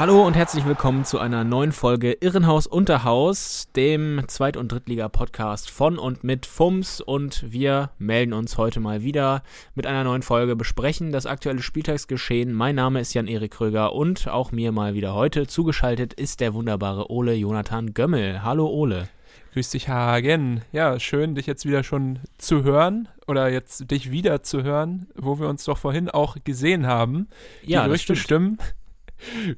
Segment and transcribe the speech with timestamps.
[0.00, 5.98] Hallo und herzlich willkommen zu einer neuen Folge Irrenhaus Unterhaus, dem Zweit- und Drittliga-Podcast von
[5.98, 7.02] und mit FUMS.
[7.02, 9.42] Und wir melden uns heute mal wieder
[9.74, 12.54] mit einer neuen Folge, besprechen das aktuelle Spieltagsgeschehen.
[12.54, 17.10] Mein Name ist Jan-Erik Kröger und auch mir mal wieder heute zugeschaltet ist der wunderbare
[17.10, 18.42] Ole Jonathan Gömmel.
[18.42, 19.06] Hallo Ole.
[19.52, 20.62] Grüß dich, Hagen.
[20.72, 25.38] Ja, schön, dich jetzt wieder schon zu hören oder jetzt dich wieder zu hören, wo
[25.38, 27.28] wir uns doch vorhin auch gesehen haben.
[27.66, 28.56] Die Ja, Gerüchte stimmt.
[28.56, 28.58] stimmen.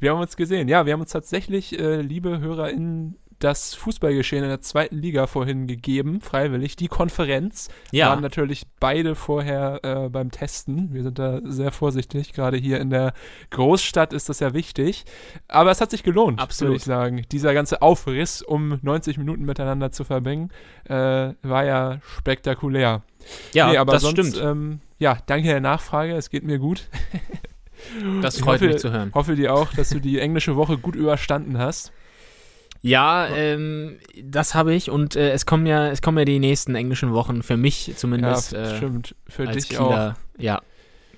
[0.00, 0.68] Wir haben uns gesehen.
[0.68, 5.66] Ja, wir haben uns tatsächlich, äh, liebe HörerInnen, das Fußballgeschehen in der zweiten Liga vorhin
[5.66, 6.76] gegeben, freiwillig.
[6.76, 8.10] Die Konferenz Ja.
[8.10, 10.94] waren natürlich beide vorher äh, beim Testen.
[10.94, 12.34] Wir sind da sehr vorsichtig.
[12.34, 13.14] Gerade hier in der
[13.50, 15.04] Großstadt ist das ja wichtig.
[15.48, 16.70] Aber es hat sich gelohnt, Absolut.
[16.70, 17.26] würde ich sagen.
[17.32, 20.50] Dieser ganze Aufriss, um 90 Minuten miteinander zu verbringen,
[20.84, 20.94] äh,
[21.42, 23.02] war ja spektakulär.
[23.54, 24.40] Ja, nee, aber das sonst, stimmt.
[24.40, 26.12] Ähm, ja, danke der Nachfrage.
[26.14, 26.88] Es geht mir gut.
[28.20, 29.10] das ich freut hoffe, mich zu hören.
[29.14, 31.92] Hoffe dir auch, dass du die englische Woche gut überstanden hast.
[32.84, 36.74] Ja, ähm, das habe ich und äh, es kommen ja, es kommen ja die nächsten
[36.74, 38.52] englischen Wochen für mich zumindest.
[38.52, 39.14] ja, äh, stimmt.
[39.28, 39.90] Für als dich auch.
[39.90, 40.16] Kieler.
[40.38, 40.62] Ja,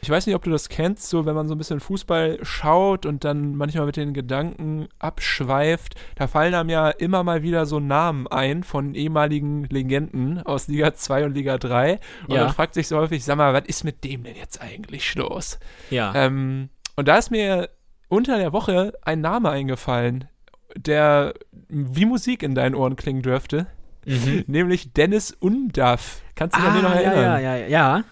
[0.04, 3.06] Ich weiß nicht, ob du das kennst, so wenn man so ein bisschen Fußball schaut
[3.06, 7.80] und dann manchmal mit den Gedanken abschweift, da fallen einem ja immer mal wieder so
[7.80, 12.00] Namen ein von ehemaligen Legenden aus Liga 2 und Liga 3.
[12.28, 12.44] Und Ja.
[12.44, 15.58] man fragt sich so häufig, sag mal, was ist mit dem denn jetzt eigentlich los?
[15.88, 16.12] ja.
[16.14, 17.70] Ähm, und da ist mir
[18.08, 20.28] unter der Woche ein Name eingefallen,
[20.76, 21.32] der
[21.70, 23.68] wie Musik in deinen Ohren klingen dürfte,
[24.04, 24.44] mhm.
[24.48, 26.20] nämlich Dennis Undaff.
[26.34, 27.42] Kannst du dich an den noch ja, erinnern?
[27.42, 28.04] ja, ja, ja.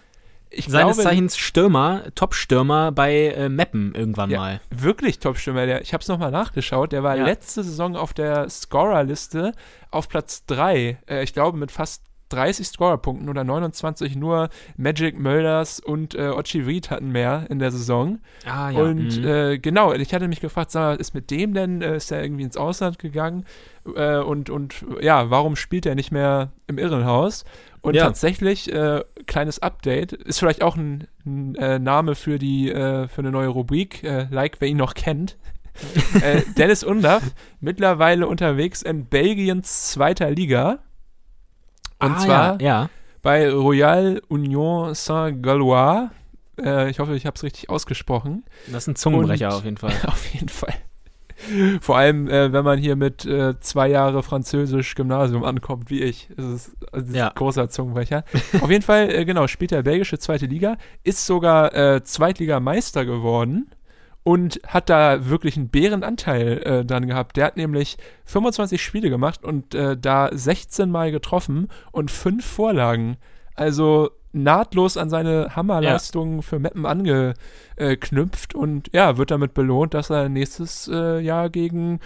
[0.55, 4.39] Ich Seines glaube, Zeichens Stürmer, Top-Stürmer bei äh, Meppen irgendwann Ja.
[4.39, 4.61] mal.
[4.69, 5.81] wirklich Top-Stürmer.
[5.81, 6.91] Ich habe es nochmal nachgeschaut.
[6.91, 7.25] Der war Ja.
[7.25, 9.53] letzte Saison auf der Scorer-Liste
[9.91, 10.97] auf Platz 3.
[11.09, 16.61] Äh, ich glaube mit fast 30 Scorerpunkten oder 29 nur Magic Mölders und äh, Ochi
[16.61, 18.19] Reed hatten mehr in der Saison.
[18.45, 19.27] Ah und mhm.
[19.27, 22.43] äh, genau, ich hatte mich gefragt, sag ist mit dem denn, äh, ist er irgendwie
[22.43, 23.45] ins Ausland gegangen?
[23.95, 27.45] Äh, und, und ja, warum spielt er nicht mehr im Irrenhaus?
[27.83, 28.05] Und Ja.
[28.05, 33.19] tatsächlich, äh, kleines Update, ist vielleicht auch ein, ein äh, Name für die, äh, für
[33.19, 35.37] eine neue Rubrik, äh, like wer ihn noch kennt.
[36.21, 37.23] äh, Dennis Undaff,
[37.59, 40.79] mittlerweile unterwegs in Belgiens zweiter Liga.
[41.99, 42.89] Und ah, zwar ja, ja.
[43.21, 46.09] bei Royal Union Saint-Galois.
[46.61, 48.45] Äh, ich hoffe, ich habe es richtig ausgesprochen.
[48.67, 49.93] Das ist ein Zungenbrecher Und- auf jeden Fall.
[50.07, 50.73] Auf jeden Fall.
[51.81, 56.29] Vor allem, äh, wenn man hier mit äh, zwei Jahre Französisch Gymnasium ankommt, wie ich.
[56.35, 57.27] Das ist, also das ist Ja.
[57.29, 58.23] ein großer Zungenbrecher.
[58.61, 63.69] Auf jeden Fall, äh, genau, spielt er belgische zweite Liga, ist sogar äh, Zweitligameister geworden
[64.23, 67.35] und hat da wirklich einen Bärenanteil äh, dann gehabt.
[67.37, 73.17] Der hat nämlich 25 Spiele gemacht und äh, da 16 Mal getroffen und fünf Vorlagen.
[73.55, 80.27] Also nahtlos an seine Hammerleistungen für Meppen angeknüpft und ja, wird damit belohnt, dass er
[80.29, 81.99] nächstes äh, Jahr gegen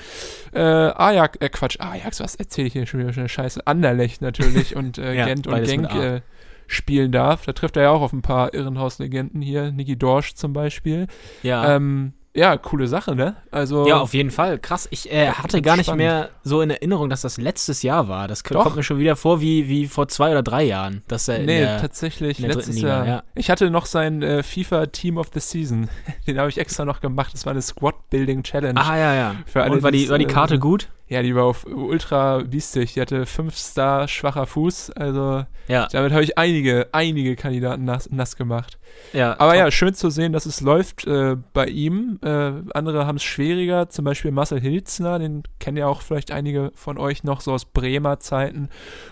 [0.53, 3.65] äh, Ajax, äh Quatsch, Ajax, was erzähle ich hier schon wieder für eine Scheiße?
[3.65, 6.21] Anderlecht natürlich und äh, Ja, Gent und Genk äh,
[6.67, 7.45] spielen darf.
[7.45, 11.07] Da trifft er ja auch auf ein paar Irrenhauslegenden hier, Niki Dorsch zum Beispiel.
[11.43, 11.75] Ja.
[11.75, 13.35] Ähm, ja, coole Sache, ne?
[13.51, 14.59] Also ja, auf jeden Fall.
[14.59, 14.87] Krass.
[14.91, 16.03] Ich äh, hatte gar nicht spannend.
[16.05, 18.27] mehr so in Erinnerung, dass das letztes Jahr war.
[18.27, 18.63] Das Doch.
[18.63, 21.01] kommt mir schon wieder vor wie, wie vor zwei oder drei Jahren.
[21.07, 23.07] Dass er in Nee, der, tatsächlich letztes Liga, Jahr.
[23.07, 23.23] ja.
[23.35, 25.89] Ich hatte noch sein äh, FIFA Team of the Season.
[26.27, 27.33] Den habe ich extra noch gemacht.
[27.33, 28.79] Das war eine Squad Building Challenge.
[28.79, 29.35] Ah, ja, ja.
[29.47, 30.89] Für alle, Und war die, war die äh, Karte gut?
[31.09, 32.93] Ja, die war auf ultra biestig.
[32.93, 34.91] Die hatte 5 Star schwacher Fuß.
[34.91, 35.87] Also Ja.
[35.91, 38.77] damit habe ich einige, einige Kandidaten nass, nass gemacht.
[39.13, 39.59] ja Aber top.
[39.59, 42.19] ja, schön zu sehen, dass es läuft äh, bei ihm.
[42.21, 46.71] Äh, andere haben es schwieriger, zum Beispiel Marcel Hilzner, den kennen ja auch vielleicht einige
[46.75, 48.67] von euch noch so aus Bremer Zeiten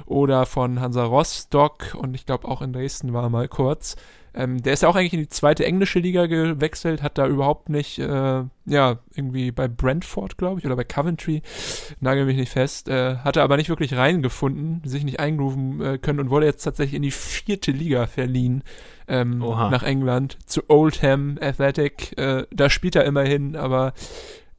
[0.06, 3.96] oder von Hansa Rostock und ich glaube auch in Dresden war er mal kurz.
[4.38, 7.70] Ähm, der ist ja auch eigentlich in die zweite englische Liga gewechselt, hat da überhaupt
[7.70, 11.42] nicht, äh, ja, irgendwie bei Brentford, glaube ich, oder bei Coventry,
[12.02, 16.20] nagel mich nicht fest, äh, hatte aber nicht wirklich reingefunden, sich nicht eingrooven äh, können
[16.20, 18.64] und wurde jetzt tatsächlich in die vierte Liga verliehen
[19.08, 22.18] ähm, nach England zu Oldham Athletic.
[22.18, 23.94] Äh, da spielt er immerhin, aber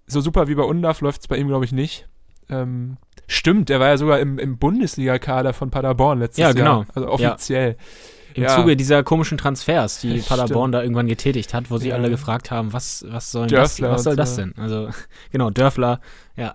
[0.06, 2.08] so super wie bei Undav läuft es bei ihm, glaube ich, nicht.
[2.48, 2.96] Ähm,
[3.26, 6.78] stimmt, der war ja sogar im, im Bundesliga-Kader von Paderborn letztes Ja, genau.
[6.78, 6.86] Jahr.
[6.94, 7.76] Also offiziell.
[8.36, 8.48] Im Ja.
[8.54, 10.28] Zuge dieser komischen Transfers, die Stimmt.
[10.28, 11.94] Paderborn da irgendwann getätigt hat, wo Ja.
[11.94, 14.52] alle gefragt haben, was, was soll das, was soll das denn?
[14.58, 14.88] Also,
[15.32, 16.00] genau, Dörfler,
[16.36, 16.54] ja.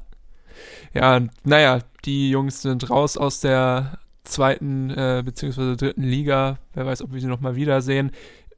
[0.94, 6.58] Ja, naja, die Jungs sind raus aus der zweiten äh, beziehungsweise dritten Liga.
[6.74, 8.12] Wer weiß, ob wir sie nochmal wiedersehen.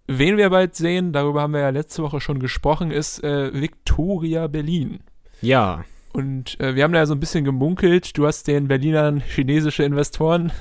[0.07, 4.47] Wen wir bald sehen, darüber haben wir ja letzte Woche schon gesprochen, ist äh, Victoria
[4.47, 4.99] Berlin.
[5.41, 5.85] Ja.
[6.11, 8.17] Und äh, wir haben da ja so ein bisschen gemunkelt.
[8.17, 10.51] Du hast den Berlinern chinesische Investoren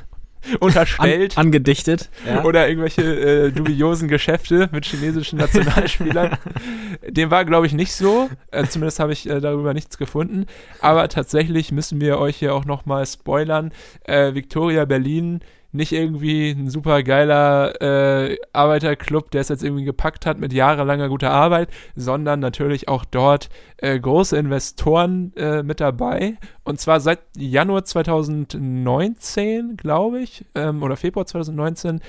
[0.60, 1.36] unterstellt.
[1.38, 2.10] An, angedichtet.
[2.26, 2.44] Ja.
[2.44, 6.36] Oder irgendwelche äh, dubiosen Geschäfte mit chinesischen Nationalspielern.
[7.08, 8.30] Dem war, glaube ich, nicht so.
[8.50, 10.46] Äh, zumindest habe ich äh, darüber nichts gefunden.
[10.80, 13.72] Aber tatsächlich müssen wir euch hier auch nochmal spoilern.
[14.04, 15.40] Äh, Victoria Berlin
[15.72, 21.08] nicht irgendwie ein super geiler äh, Arbeiterclub, der es jetzt irgendwie gepackt hat mit jahrelanger
[21.08, 23.48] guter Arbeit, sondern natürlich auch dort
[23.78, 26.36] äh, große Investoren äh, mit dabei.
[26.64, 32.00] Und zwar seit Januar 2019, glaube ich, ähm, oder Februar 2019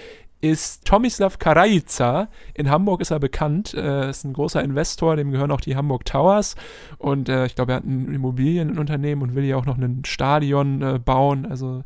[0.44, 2.28] ist Tomislav Karajica.
[2.54, 3.74] In Hamburg ist er bekannt.
[3.74, 6.56] Äh, ist ein großer Investor, dem gehören auch die Hamburg Towers.
[6.98, 10.81] Und äh, ich glaube, er hat ein Immobilienunternehmen und will ja auch noch ein Stadion
[10.81, 11.45] äh, bauen.
[11.45, 11.84] Also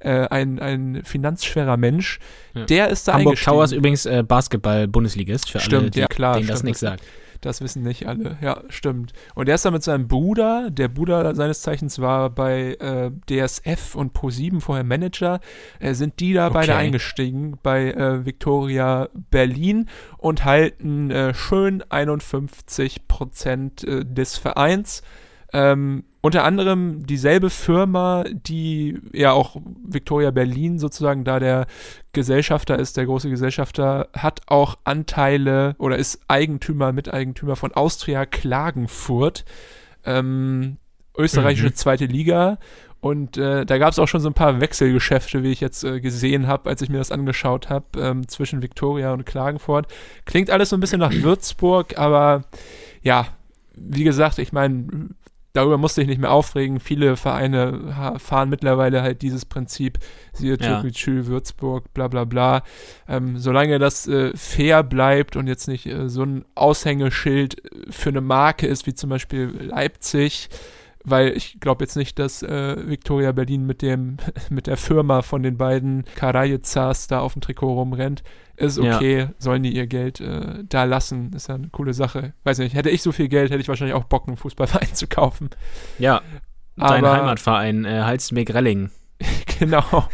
[0.00, 2.18] äh, ein, ein finanzschwerer Mensch.
[2.52, 2.66] Ja.
[2.66, 6.48] Der ist da Hamburg Towers übrigens äh, Basketball-Bundesligist für Stimmt, alle, die, ja, klar, denen
[6.48, 7.02] das nichts sagt.
[7.44, 8.38] Das wissen nicht alle.
[8.40, 9.12] Ja, stimmt.
[9.34, 10.70] Und er ist da mit seinem Bruder.
[10.70, 15.40] Der Bruder seines Zeichens war bei äh, DSF und Pro7 vorher Manager.
[15.78, 16.54] Äh, sind die da okay.
[16.54, 25.02] beide eingestiegen bei äh, Victoria Berlin und halten äh, schön 51 Prozent äh, des Vereins.
[25.54, 29.56] Ähm, unter anderem dieselbe Firma, die ja auch
[29.86, 31.66] Victoria Berlin sozusagen da der
[32.12, 39.44] Gesellschafter ist, der große Gesellschafter, hat auch Anteile oder ist Eigentümer, Miteigentümer von Austria Klagenfurt,
[40.04, 40.78] ähm,
[41.16, 41.74] österreichische mhm.
[41.74, 42.58] zweite Liga.
[43.00, 46.00] Und äh, da gab es auch schon so ein paar Wechselgeschäfte, wie ich jetzt äh,
[46.00, 49.86] gesehen habe, als ich mir das angeschaut habe, ähm, zwischen Victoria und Klagenfurt.
[50.24, 52.44] Klingt alles so ein bisschen nach Würzburg, aber
[53.02, 53.28] ja,
[53.76, 55.10] wie gesagt, ich meine,
[55.54, 56.80] darüber musste ich nicht mehr aufregen.
[56.80, 59.98] Viele Vereine fahren mittlerweile halt dieses Prinzip,
[60.32, 60.80] siehe ja.
[60.80, 62.62] Türkgücü, Würzburg, bla bla bla.
[63.08, 68.20] Ähm, solange das äh, fair bleibt und jetzt nicht äh, so ein Aushängeschild für eine
[68.20, 70.50] Marke ist, wie zum Beispiel Leipzig,
[71.04, 74.16] weil ich glaube jetzt nicht, dass äh, Victoria Berlin mit dem
[74.50, 78.22] mit der Firma von den beiden Karajezas da auf dem Trikot rumrennt.
[78.56, 79.30] Ist okay, ja.
[79.38, 81.32] sollen die ihr Geld äh, da lassen.
[81.32, 82.34] Ist ja eine coole Sache.
[82.44, 85.06] Weiß nicht, hätte ich so viel Geld, hätte ich wahrscheinlich auch Bock, einen Fußballverein zu
[85.06, 85.50] kaufen.
[85.98, 86.22] Ja,
[86.76, 88.90] dein Aber, Heimatverein, äh, Halstenbeck-Relling.
[89.58, 90.08] genau.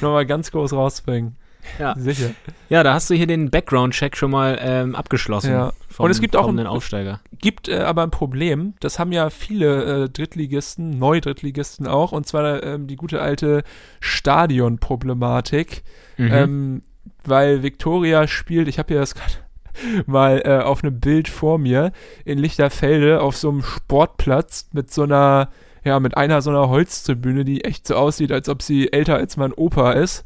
[0.00, 1.36] Nochmal ganz groß rausbringen.
[1.78, 1.94] Ja.
[1.98, 2.30] Sicher.
[2.68, 5.52] Ja, da hast du hier den Background-Check schon mal ähm, abgeschlossen.
[5.52, 5.72] Ja.
[5.88, 7.20] Vom, und es gibt auch einen Aufsteiger.
[7.38, 12.62] Gibt äh, aber ein Problem, das haben ja viele äh, Drittligisten, Neu-Drittligisten auch, und zwar
[12.62, 13.62] ähm, die gute alte
[14.00, 15.82] Stadion-Problematik.
[16.16, 16.32] Mhm.
[16.32, 16.82] Ähm,
[17.24, 21.92] weil Victoria spielt, ich habe hier das gerade mal äh, auf einem Bild vor mir,
[22.24, 25.50] in Lichterfelde auf so einem Sportplatz mit so einer,
[25.84, 29.36] ja, mit einer so einer Holztribüne, die echt so aussieht, als ob sie älter als
[29.36, 30.24] mein Opa ist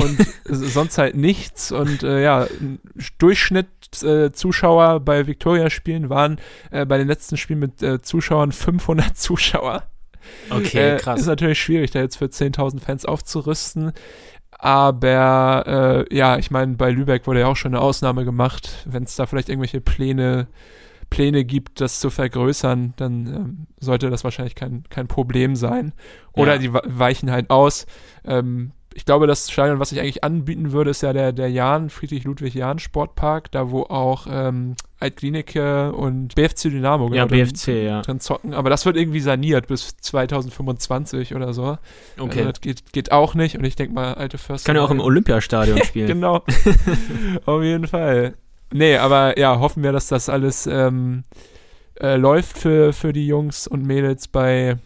[0.00, 1.72] und sonst halt nichts.
[1.72, 2.46] Und äh, ja,
[3.18, 3.68] Durchschnitt
[4.02, 6.38] äh, Zuschauer bei Victoria-Spielen waren
[6.70, 9.84] äh, bei den letzten Spielen mit äh, Zuschauern 500 Zuschauer.
[10.50, 11.20] Okay, äh, krass.
[11.20, 13.92] Ist natürlich schwierig, da jetzt für 10.000 Fans aufzurüsten.
[14.58, 18.86] Aber äh, ja, ich meine, bei Lübeck wurde ja auch schon eine Ausnahme gemacht.
[18.86, 20.48] Wenn es da vielleicht irgendwelche Pläne
[21.10, 25.92] Pläne gibt, das zu vergrößern, dann ähm, sollte das wahrscheinlich kein, kein Problem sein.
[26.32, 26.58] Oder ja.
[26.58, 27.86] die weichen halt aus.
[28.24, 31.90] Ähm, ich glaube, das Stadion, was ich eigentlich anbieten würde, ist ja der, der Jahn,
[31.90, 38.00] Friedrich-Ludwig-Jahn Sportpark, da wo auch ähm, Altklinike und BFC Dynamo genau, ja, BFC, drin, ja.
[38.00, 38.54] drin zocken.
[38.54, 41.76] Aber das wird irgendwie saniert bis 2025 oder so.
[42.18, 42.38] Okay.
[42.38, 43.58] Also das geht, geht auch nicht.
[43.58, 44.66] Und ich denke mal, alte Förster.
[44.66, 46.06] Kann ja auch im Olympiastadion spielen.
[46.06, 46.42] genau.
[47.44, 48.34] Auf jeden Fall.
[48.72, 51.24] Nee, aber ja, hoffen wir, dass das alles ähm,
[52.00, 54.78] äh, läuft für, für die Jungs und Mädels bei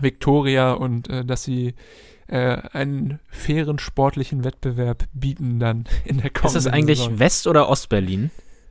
[0.00, 1.74] Victoria und äh, dass sie
[2.28, 7.18] äh, einen fairen sportlichen Wettbewerb bieten dann in der kommenden Ist das eigentlich Saison.
[7.18, 8.30] West- oder Ostberlin?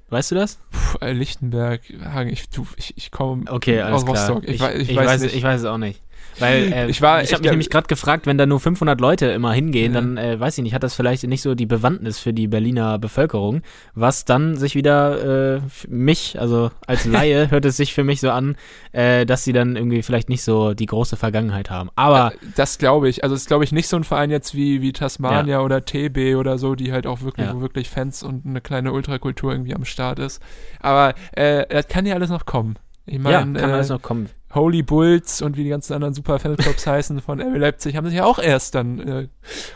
[0.09, 0.59] Weißt du das?
[0.71, 2.45] Puh, Lichtenberg, Hagen, ich,
[2.77, 4.43] ich, ich komme okay, aus Rostock.
[4.45, 6.01] Ich, ich, ich, weiß, weiß ich weiß es auch nicht.
[6.39, 9.27] Weil äh, ich, war, ich habe mich nämlich gerade gefragt, wenn da nur 500 Leute
[9.27, 10.01] immer hingehen, ja.
[10.01, 12.99] dann äh, weiß ich nicht, hat das vielleicht nicht so die Bewandtnis für die Berliner
[12.99, 13.61] Bevölkerung,
[13.95, 18.29] was dann sich wieder äh, mich, also als Laie, hört es sich für mich so
[18.29, 18.55] an,
[18.91, 21.89] äh, dass sie dann irgendwie vielleicht nicht so die große Vergangenheit haben.
[21.95, 23.23] Aber äh, das glaube ich.
[23.23, 25.61] Also es ist glaube ich nicht so ein Verein jetzt wie wie Tasmania ja.
[25.61, 27.55] oder TB oder so, die halt auch wirklich, ja.
[27.55, 30.41] wo wirklich Fans und eine kleine Ultrakultur irgendwie am Start ist.
[30.79, 32.77] Aber äh, das kann ja alles noch kommen.
[33.05, 34.29] Ich meine, ja, kann alles noch kommen.
[34.53, 38.17] Holy Bulls und wie die ganzen anderen Super Fanclubs heißen von RB Leipzig, haben sich
[38.17, 39.27] ja auch erst dann äh,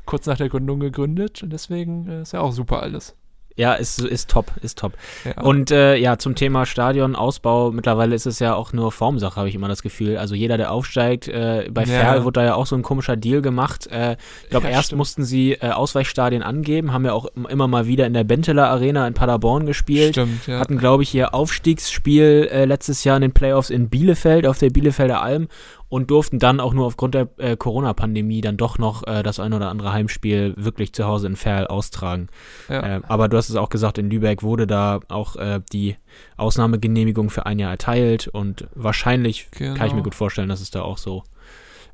[0.05, 3.15] kurz nach der Gründung gegründet und deswegen äh, ist ja auch super alles.
[3.57, 4.93] Ja, ist, ist top, ist top.
[5.25, 5.41] Ja.
[5.43, 9.55] Und äh, ja, zum Thema Stadionausbau, mittlerweile ist es ja auch nur Formsache, habe ich
[9.55, 10.17] immer das Gefühl.
[10.17, 11.87] Also jeder, der aufsteigt, äh, bei Ja.
[11.99, 13.87] Ferl wurde da ja auch so ein komischer Deal gemacht.
[13.87, 14.97] Äh, ich glaube, Ja, erst stimmt.
[14.99, 18.69] mussten sie äh, Ausweichstadien angeben, haben ja auch im- immer mal wieder in der Benteler
[18.69, 20.13] Arena in Paderborn gespielt.
[20.15, 20.59] Stimmt, ja.
[20.59, 24.69] Hatten, glaube ich, ihr Aufstiegsspiel äh, letztes Jahr in den Playoffs in Bielefeld auf der
[24.69, 25.47] Bielefelder Alm
[25.91, 29.51] und durften dann auch nur aufgrund der äh, Corona-Pandemie dann doch noch äh, das ein
[29.51, 32.29] oder andere Heimspiel wirklich zu Hause in Ferl austragen.
[32.69, 32.97] ja.
[32.97, 35.97] Äh, aber du hast es auch gesagt, in Lübeck wurde da auch äh, die
[36.37, 40.03] Ausnahmegenehmigung für ein Jahr erteilt und wahrscheinlich kann ich mir Genau.
[40.03, 41.23] gut vorstellen, dass es da auch so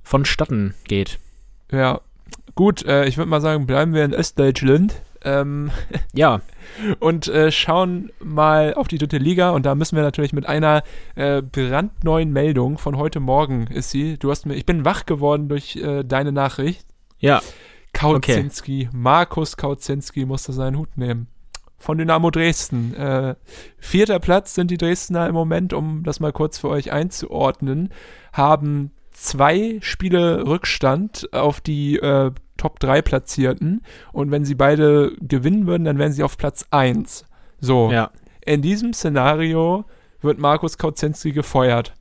[0.04, 1.20] vonstatten geht.
[1.72, 2.00] ja.
[2.56, 5.01] Gut, äh, ich würde mal sagen, bleiben wir in Östdeutschland.
[5.27, 5.72] Ähm,
[6.13, 6.41] Ja,
[7.00, 10.84] und äh, schauen mal auf die dritte Liga und da müssen wir natürlich mit einer
[11.15, 14.17] äh, brandneuen Meldung von heute Morgen ist sie.
[14.17, 16.86] Du hast mir, ich bin wach geworden durch äh, deine Nachricht.
[17.19, 17.41] ja,
[17.93, 21.27] Kautzinski, Markus Kautzinski musste seinen Hut nehmen.
[21.79, 22.93] Von Dynamo Dresden.
[22.96, 23.36] Äh,
[23.77, 27.89] vierter Platz sind die Dresdner im Moment, um das mal kurz für euch einzuordnen,
[28.34, 33.82] haben zwei Spiele Rückstand auf die äh, Top 3 Platzierten.
[34.12, 37.26] Und wenn sie beide gewinnen würden, dann wären sie auf Platz 1.
[37.60, 38.12] So, ja,
[38.46, 39.86] in diesem Szenario
[40.22, 41.94] wird Markus Kautzinski gefeuert.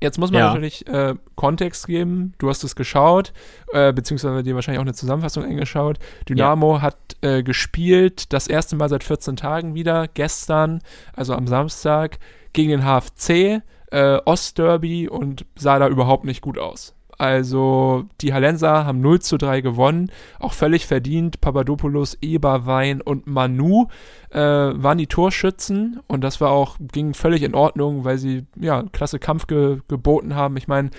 [0.00, 0.48] Jetzt muss man Ja.
[0.48, 2.34] natürlich äh, Kontext geben.
[2.38, 3.32] Du hast es geschaut,
[3.72, 5.98] äh, beziehungsweise dir wahrscheinlich auch eine Zusammenfassung angeschaut.
[6.28, 10.80] Dynamo hat äh, gespielt, das erste Mal seit 14 Tagen wieder, gestern,
[11.14, 12.18] also am Samstag,
[12.52, 16.94] gegen den HFC, äh, Ostderby und sah da überhaupt nicht gut aus.
[17.18, 21.40] Also die Hallenser haben 0 zu 3 gewonnen, auch völlig verdient.
[21.40, 23.86] Papadopoulos, Eberwein und Manu
[24.30, 28.82] äh, waren die Torschützen und das war auch, ging völlig in Ordnung, weil sie ja
[28.92, 30.56] klasse Kampf ge geboten haben.
[30.58, 30.90] Ich meine,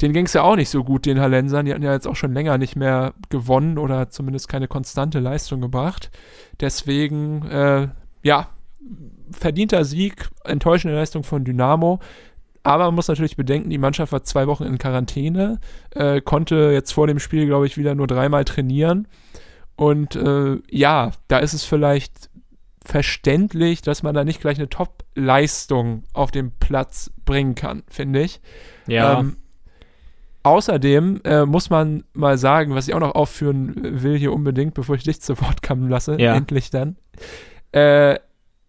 [0.00, 1.66] denen ging es ja auch nicht so gut, den Hallensern.
[1.66, 5.60] Die hatten ja jetzt auch schon länger nicht mehr gewonnen oder zumindest keine konstante Leistung
[5.60, 6.10] gebracht.
[6.60, 7.88] Deswegen, äh,
[8.22, 8.48] ja,
[9.30, 12.00] verdienter Sieg, enttäuschende Leistung von Dynamo.
[12.62, 15.60] Aber man muss natürlich bedenken, die Mannschaft war zwei Wochen in Quarantäne,
[15.94, 19.08] äh, konnte jetzt vor dem Spiel, glaube ich, wieder nur dreimal trainieren.
[19.76, 22.28] Und äh, ja, da ist es vielleicht
[22.84, 28.40] verständlich, dass man da nicht gleich eine Top-Leistung auf den Platz bringen kann, finde ich.
[28.86, 29.36] ja, Ähm,
[30.42, 34.96] außerdem äh, muss man mal sagen, was ich auch noch aufführen will hier unbedingt, bevor
[34.96, 36.34] ich dich zu Wort kommen lasse, Ja.
[36.34, 36.96] endlich dann.
[37.72, 38.18] Äh,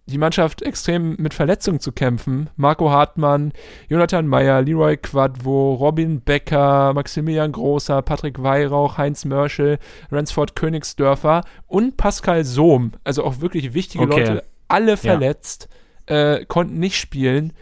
[0.07, 2.49] die Mannschaft extrem mit Verletzungen zu kämpfen.
[2.55, 3.53] Marco Hartmann,
[3.87, 9.79] Jonathan Meyer, Leroy Quadvo, Robin Becker, Maximilian Großer, Patrick Weihrauch, Heinz Mörschel,
[10.11, 12.93] Ransford Königsdörfer und Pascal Sohm.
[13.03, 14.19] Also auch wirklich wichtige Okay.
[14.19, 15.69] Leute, alle verletzt,
[16.07, 17.53] äh, konnten nicht spielen.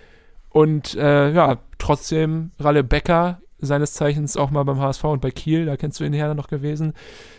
[0.49, 5.65] Und äh, ja, trotzdem Ralle Becker, seines Zeichens auch mal beim HSV und bei Kiel,
[5.65, 6.93] da kennst du ihn her noch gewesen,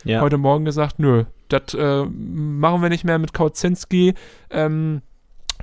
[0.05, 0.21] ja.
[0.21, 4.15] heute Morgen gesagt, nö, das äh, machen wir nicht mehr mit Kautzinski.
[4.51, 5.03] Ähm,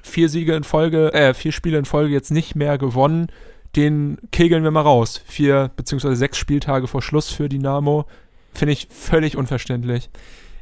[0.01, 3.27] vier Siege in Folge, äh, vier Spiele in Folge jetzt nicht mehr gewonnen.
[3.75, 5.21] Den kegeln wir mal raus.
[5.25, 8.05] Vier beziehungsweise sechs Spieltage vor Schluss für Dynamo.
[8.53, 10.09] Finde ich völlig unverständlich.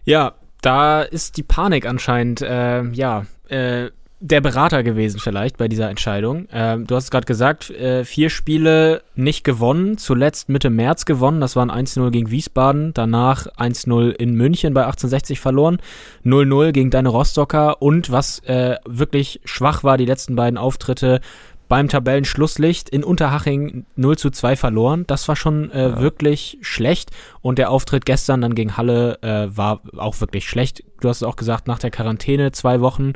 [0.03, 5.89] Ja, da ist die Panik anscheinend, äh, ja, äh, der Berater gewesen vielleicht bei dieser
[5.89, 6.47] Entscheidung.
[6.51, 11.41] Ähm, du hast es gerade gesagt, äh, vier Spiele nicht gewonnen, zuletzt Mitte März gewonnen,
[11.41, 15.79] das waren 1-0 gegen Wiesbaden, danach 1-0 in München bei 1860 verloren,
[16.23, 21.19] 0-0 gegen deine Rostocker und was äh, wirklich schwach war, die letzten beiden Auftritte
[21.67, 25.03] beim Tabellenschlusslicht in Unterhaching 0 zu 2 verloren.
[25.07, 25.99] Das war schon äh, Ja.
[25.99, 27.11] wirklich schlecht.
[27.41, 30.83] Und der Auftritt gestern dann gegen Halle äh, war auch wirklich schlecht.
[31.01, 33.13] Du hast es auch gesagt, nach der Quarantäne zwei Wochen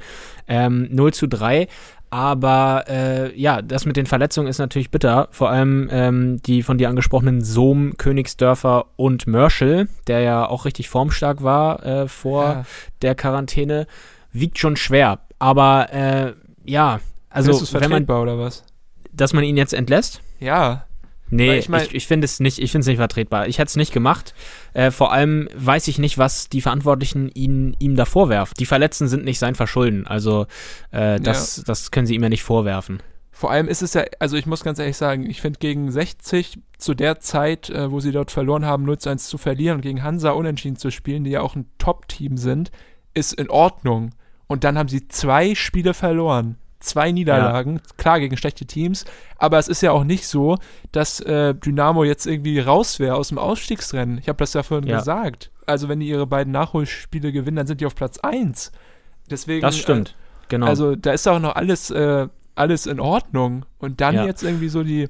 [0.48, 1.68] ähm, 0 zu 3.
[2.12, 5.27] Aber äh, ja, das mit den Verletzungen ist natürlich bitter.
[5.29, 10.89] Vor allem ähm, die von dir angesprochenen Sohm, Königsdörfer und Mörschel, der ja auch richtig
[10.89, 12.63] formstark war äh, vor Ja.
[13.03, 13.86] der Quarantäne,
[14.32, 15.20] wiegt schon schwer.
[15.38, 16.34] Aber äh,
[16.65, 17.00] ja,
[17.30, 18.64] also Findest wenn man, vertretbar oder was?
[19.12, 20.22] dass man ihn jetzt entlässt?
[20.40, 20.86] Ja.
[21.32, 23.48] Nee, Weil ich, mein- ich, ich finde es nicht, ich finde es nicht vertretbar.
[23.48, 24.34] Ich hätte es nicht gemacht.
[24.74, 28.56] Äh, vor allem weiß ich nicht, was die Verantwortlichen ihn, ihm da vorwerfen.
[28.60, 30.08] Die Verletzten sind nicht sein Verschulden.
[30.08, 30.48] Also
[30.92, 33.04] äh, das, das können sie ihm ja nicht vorwerfen.
[33.32, 36.60] Vor allem ist es ja, also ich muss ganz ehrlich sagen, ich finde gegen 60
[36.78, 39.82] zu der Zeit, äh, wo sie dort verloren haben, 0 zu 1 zu verlieren und
[39.82, 42.72] gegen Hansa unentschieden zu spielen, die ja auch ein Top-Team sind,
[43.14, 44.16] ist in Ordnung.
[44.48, 46.58] Und dann haben sie zwei Spiele verloren.
[46.80, 49.04] Zwei Niederlagen, klar gegen schlechte Teams,
[49.38, 50.58] aber es ist ja auch nicht so,
[50.94, 54.18] dass äh, Dynamo jetzt irgendwie raus wäre aus dem Ausstiegsrennen.
[54.18, 55.00] Ich habe das ja vorhin Ja.
[55.00, 55.52] gesagt.
[55.66, 58.72] Also wenn die ihre beiden Nachholspiele gewinnen, dann sind die auf Platz 1.
[59.30, 60.16] Deswegen, Das stimmt.
[60.48, 60.66] Genau.
[60.68, 63.66] also da ist auch noch alles, äh, alles in Ordnung.
[63.78, 64.26] Und dann Ja.
[64.26, 65.10] jetzt irgendwie so die äh,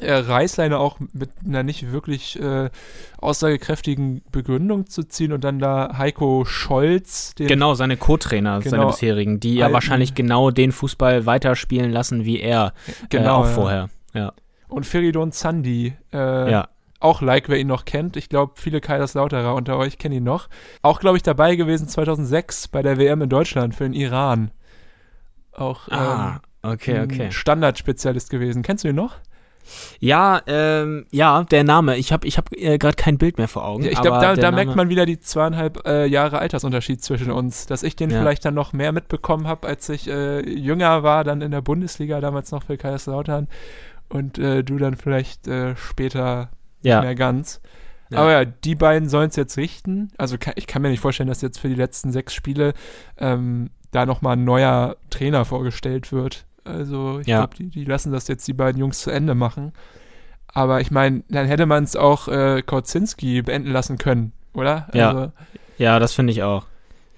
[0.00, 2.70] Reißleine auch mit einer nicht wirklich äh,
[3.18, 8.90] aussagekräftigen Begründung zu ziehen und dann da Heiko Scholz, Genau, seine Co-Trainer, seine Genau.
[8.90, 12.72] bisherigen, die ja wahrscheinlich genau den Fußball weiterspielen lassen wie er
[13.08, 13.50] genau, äh, auch ja.
[13.52, 13.88] vorher.
[14.14, 14.32] Ja.
[14.68, 16.68] und Feridun Zandi, äh, ja.
[17.00, 18.16] auch like, wer ihn noch kennt.
[18.16, 20.48] Ich glaube, viele Kaiserslauterer unter euch kennen ihn noch.
[20.82, 24.50] Auch, glaube ich, dabei gewesen 2006 bei der WM in Deutschland für den Iran.
[25.52, 27.22] Auch Ah, okay, ähm, okay.
[27.26, 28.62] ein Standardspezialist gewesen.
[28.62, 29.16] Kennst du ihn noch?
[30.00, 31.96] Ja, ähm, ja, der Name.
[31.96, 33.84] Ich habe ich hab, äh, gerade kein Bild mehr vor Augen.
[33.84, 37.66] Ja, ich glaube, da, da merkt man wieder die zweieinhalb äh, Jahre Altersunterschied zwischen uns.
[37.66, 38.18] Dass ich den Ja.
[38.18, 42.20] vielleicht dann noch mehr mitbekommen habe, als ich äh, jünger war, dann in der Bundesliga,
[42.20, 43.48] damals noch für Kaiserslautern.
[44.08, 46.50] Und äh, du dann vielleicht äh, später
[46.82, 47.00] ja.
[47.00, 47.60] mehr ganz.
[48.10, 48.18] Ja.
[48.18, 50.10] Aber ja, die beiden sollen es jetzt richten.
[50.16, 52.72] Also kann, ich kann mir nicht vorstellen, dass jetzt für die letzten sechs Spiele
[53.18, 56.46] ähm, da nochmal ein neuer Trainer vorgestellt wird.
[56.66, 57.38] Also ich Ja.
[57.38, 59.72] glaube, die, die lassen das jetzt die beiden Jungs zu Ende machen.
[60.48, 64.88] Aber ich meine, dann hätte man es auch äh, Kautzinski beenden lassen können, oder?
[64.94, 65.08] Ja.
[65.10, 65.32] Also,
[65.78, 66.66] Ja, das finde ich auch.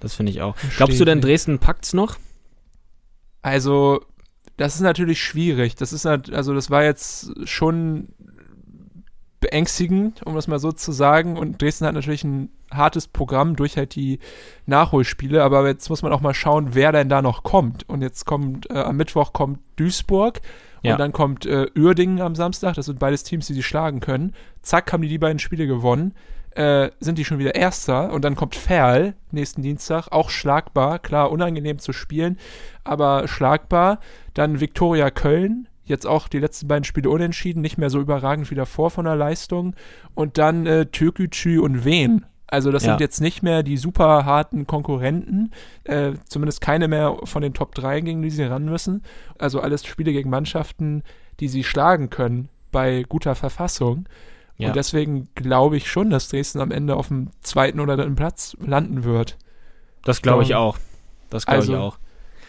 [0.00, 0.56] Das finde ich auch.
[0.76, 1.20] Glaubst du denn.
[1.20, 2.16] Dresden packt's noch?
[3.42, 4.04] also
[4.56, 5.76] das ist natürlich schwierig.
[5.76, 8.08] Das ist also das war jetzt schon
[9.40, 11.36] beängstigend, um das mal so zu sagen.
[11.36, 14.18] Und Dresden hat natürlich ein hartes Programm durch halt die
[14.66, 15.42] Nachholspiele.
[15.42, 17.88] Aber jetzt muss man auch mal schauen, wer denn da noch kommt.
[17.88, 20.40] Und jetzt kommt, äh, am Mittwoch kommt Duisburg.
[20.82, 20.92] Ja.
[20.92, 22.74] Und dann kommt äh, Uerdingen am Samstag.
[22.74, 24.34] Das sind beides Teams, die sie schlagen können.
[24.62, 26.14] Zack, haben die die beiden Spiele gewonnen.
[26.52, 28.12] Äh, sind die schon wieder Erster.
[28.12, 30.08] Und dann kommt Ferl nächsten Dienstag.
[30.10, 30.98] Auch schlagbar.
[30.98, 32.38] Klar, unangenehm zu spielen,
[32.84, 34.00] aber schlagbar.
[34.34, 35.68] Dann Viktoria Köln.
[35.84, 37.62] Jetzt auch die letzten beiden Spiele unentschieden.
[37.62, 39.74] Nicht mehr so überragend wie davor von der Leistung.
[40.14, 42.24] Und dann äh, Türkgücü und Wien.
[42.50, 42.92] Also das Ja.
[42.92, 45.52] sind jetzt nicht mehr die super harten Konkurrenten,
[45.84, 49.02] äh, zumindest keine mehr von den Top 3, gegen die sie ran müssen.
[49.38, 51.02] Also alles Spiele gegen Mannschaften,
[51.40, 54.06] die sie schlagen können bei guter Verfassung.
[54.56, 54.68] Ja.
[54.68, 58.56] Und deswegen glaube ich schon, dass Dresden am Ende auf dem zweiten oder dritten Platz
[58.60, 59.36] landen wird.
[60.02, 60.78] Das glaube ich Ähm, auch.
[61.30, 61.98] Das glaube also, ich auch.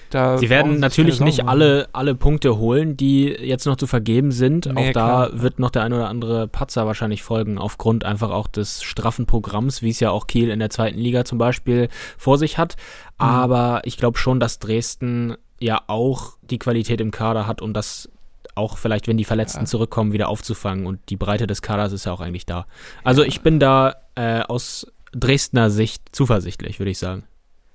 [0.10, 4.66] Da Sie werden natürlich nicht alle, alle Punkte holen, die jetzt noch zu vergeben sind.
[4.66, 5.42] Nee, auch da klar.
[5.42, 9.82] wird noch der ein oder andere Patzer wahrscheinlich folgen, aufgrund einfach auch des straffen Programms,
[9.82, 12.76] wie es ja auch Kiel in der zweiten Liga zum Beispiel vor sich hat.
[13.20, 13.26] Mhm.
[13.26, 18.10] Aber ich glaube schon, dass Dresden ja auch die Qualität im Kader hat, um das
[18.56, 19.66] auch vielleicht, wenn die Verletzten Ja.
[19.66, 20.86] zurückkommen, wieder aufzufangen.
[20.86, 22.66] Und die Breite des Kaders ist ja auch eigentlich da.
[23.04, 27.24] Also ich bin da äh, aus Dresdner Sicht zuversichtlich, würde ich sagen.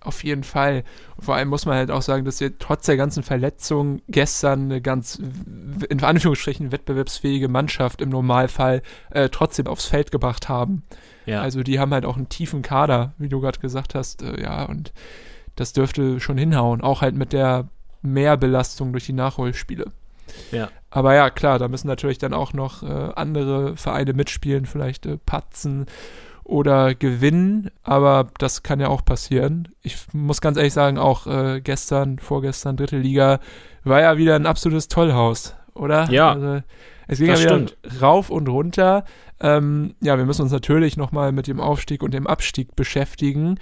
[0.05, 0.85] Auf jeden Fall.
[1.17, 4.64] Und vor allem muss man halt auch sagen, dass wir trotz der ganzen Verletzungen gestern
[4.64, 5.21] eine ganz,
[5.88, 10.83] in Anführungsstrichen, wettbewerbsfähige Mannschaft im Normalfall äh, trotzdem aufs Feld gebracht haben.
[11.25, 11.40] Ja.
[11.40, 14.23] Also die haben halt auch einen tiefen Kader, wie du gerade gesagt hast.
[14.23, 14.93] Äh, ja, und
[15.57, 16.83] das dürfte schon hinhauen.
[16.83, 17.69] Auch halt mit der
[18.03, 19.90] Mehrbelastung durch die Nachholspiele.
[20.53, 20.69] Ja.
[20.90, 25.17] Aber ja, klar, da müssen natürlich dann auch noch äh, andere Vereine mitspielen, vielleicht äh,
[25.17, 25.87] patzen
[26.45, 29.69] oder gewinnen, aber das kann ja auch passieren.
[29.83, 33.41] Ich muss ganz ehrlich sagen, auch äh, gestern, vorgestern, dritte Liga,
[33.83, 36.09] war ja wieder ein absolutes Tollhaus, oder?
[36.11, 36.63] Ja, Also,
[37.09, 38.03] es ging das ja wieder stimmt.
[38.03, 39.05] rauf und runter.
[39.41, 43.59] Ähm, ja, wir müssen uns natürlich nochmal mit dem Aufstieg und dem Abstieg beschäftigen.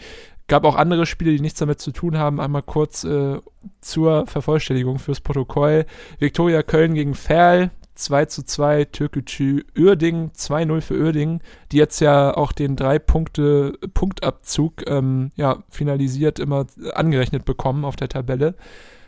[0.48, 2.40] Gab auch andere Spiele, die nichts damit zu tun haben.
[2.40, 3.38] Einmal kurz äh,
[3.80, 5.86] zur Vervollständigung fürs Protokoll.
[6.18, 7.70] Viktoria Köln gegen Ferl,
[8.02, 13.78] 2 zu 2, Türkgücü Uerdingen, 2-0 für Uerdingen, die jetzt ja auch den drei Punkte
[13.94, 18.54] Punktabzug ähm, ja, finalisiert immer angerechnet bekommen auf der Tabelle.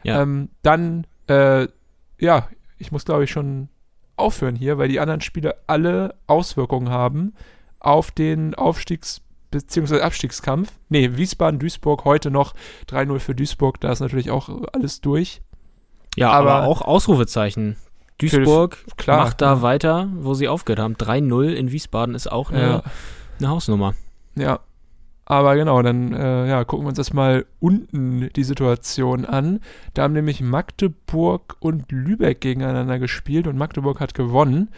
[0.02, 0.22] Ja.
[0.22, 1.66] Ähm, dann, äh,
[2.18, 3.68] ja, ich muss glaube ich schon
[4.16, 7.34] aufhören hier, weil die anderen Spiele alle Auswirkungen haben
[7.80, 10.00] auf den Aufstiegs- bzw.
[10.00, 10.72] Abstiegskampf.
[10.88, 12.54] Nee, Wiesbaden, Duisburg, heute noch
[12.88, 15.42] 3-0 für Duisburg, da ist natürlich auch alles durch.
[16.16, 17.76] Ja, aber, Aber- auch Ausrufezeichen.
[18.18, 19.24] Duisburg Klar.
[19.24, 20.94] macht da weiter, wo sie aufgehört haben.
[20.94, 22.82] 3-0 in Wiesbaden ist auch eine, Ja.
[23.38, 23.94] eine Hausnummer.
[24.36, 24.60] Ja.
[25.26, 29.60] Aber genau, dann äh, ja, gucken wir uns erstmal unten die Situation an.
[29.94, 34.68] Da haben nämlich Magdeburg und Lübeck gegeneinander gespielt und Magdeburg hat gewonnen.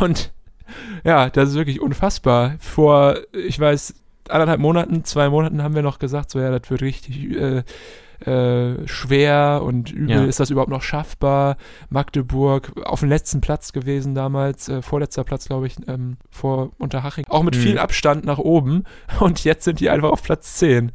[0.00, 0.32] Und
[1.04, 2.54] ja, das ist wirklich unfassbar.
[2.58, 3.94] Vor, ich weiß,
[4.28, 7.62] anderthalb Monaten, zwei Monaten haben wir noch gesagt, so ja, das wird richtig äh,
[8.26, 10.10] äh, schwer und übel.
[10.10, 10.24] Ja.
[10.24, 11.56] Ist das überhaupt noch schaffbar?
[11.90, 17.26] Magdeburg auf dem letzten Platz gewesen damals, äh, vorletzter Platz, glaube ich, ähm, vor Unterhaching.
[17.28, 17.60] Auch mit Mhm.
[17.60, 18.84] viel Abstand nach oben.
[19.20, 20.92] Und jetzt sind die einfach auf Platz 10.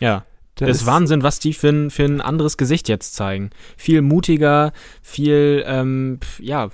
[0.00, 0.24] Ja,
[0.56, 3.50] Das, das ist Wahnsinn, was die für ein, für ein anderes Gesicht jetzt zeigen.
[3.76, 6.68] Viel mutiger, viel, ähm, ja,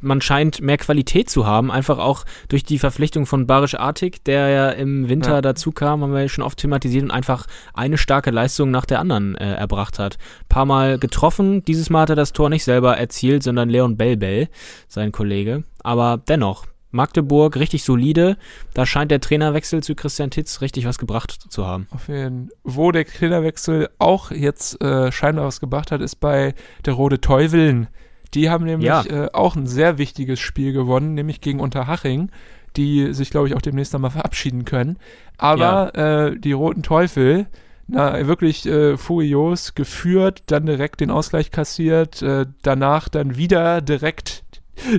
[0.00, 4.48] man scheint mehr Qualität zu haben, einfach auch durch die Verpflichtung von Barisch Artig, der
[4.48, 5.40] ja im Winter Ja.
[5.40, 9.00] dazu kam, haben wir ja schon oft thematisiert und einfach eine starke Leistung nach der
[9.00, 10.18] anderen äh, erbracht hat.
[10.48, 14.48] Paar Mal getroffen, dieses Mal hat er das Tor nicht selber erzielt, sondern Leon Bellbell,
[14.88, 15.64] sein Kollege.
[15.82, 18.36] Aber dennoch, Magdeburg richtig solide,
[18.74, 21.86] da scheint der Trainerwechsel zu Christian Titz richtig was gebracht zu haben.
[21.90, 26.92] Auf jeden Wo der Trainerwechsel auch jetzt äh, scheinbar was gebracht hat, ist bei der
[26.94, 27.88] Rode Teufeln.
[28.34, 29.04] Die haben nämlich Ja.
[29.04, 32.30] äh, auch ein sehr wichtiges Spiel gewonnen, nämlich gegen Unterhaching,
[32.76, 34.96] die sich, glaube ich, auch demnächst einmal verabschieden können.
[35.38, 37.46] Aber äh, die Roten Teufel,
[37.88, 44.44] na, wirklich äh, furios geführt, dann direkt den Ausgleich kassiert, äh, danach dann wieder direkt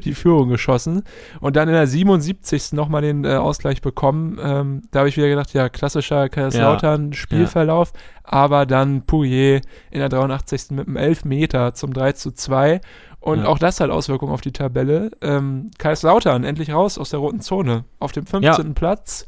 [0.05, 1.01] die Führung geschossen
[1.41, 2.73] und dann in der 77.
[2.73, 4.37] nochmal den äh, Ausgleich bekommen.
[4.41, 7.91] Ähm, da habe ich wieder gedacht, ja, klassischer Kaiserslautern Spielverlauf,
[8.23, 10.71] aber dann Pouillet in der 83.
[10.71, 12.81] mit einem Elfmeter zum 3 zu 2
[13.23, 13.45] und Ja.
[13.47, 15.11] auch das hat Auswirkungen auf die Tabelle.
[15.21, 18.73] Ähm, Kaiserslautern endlich raus aus der roten Zone auf dem 15.
[18.75, 19.25] Platz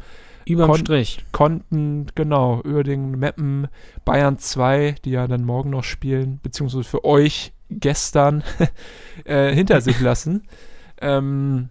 [0.48, 1.26] Überm Kon- Strich.
[1.32, 3.68] konnten, genau, Uerdingen, Meppen,
[4.04, 8.44] Bayern 2, die ja dann morgen noch spielen, beziehungsweise für euch gestern
[9.26, 10.44] äh, hinter sich lassen.
[11.02, 11.70] Ähm,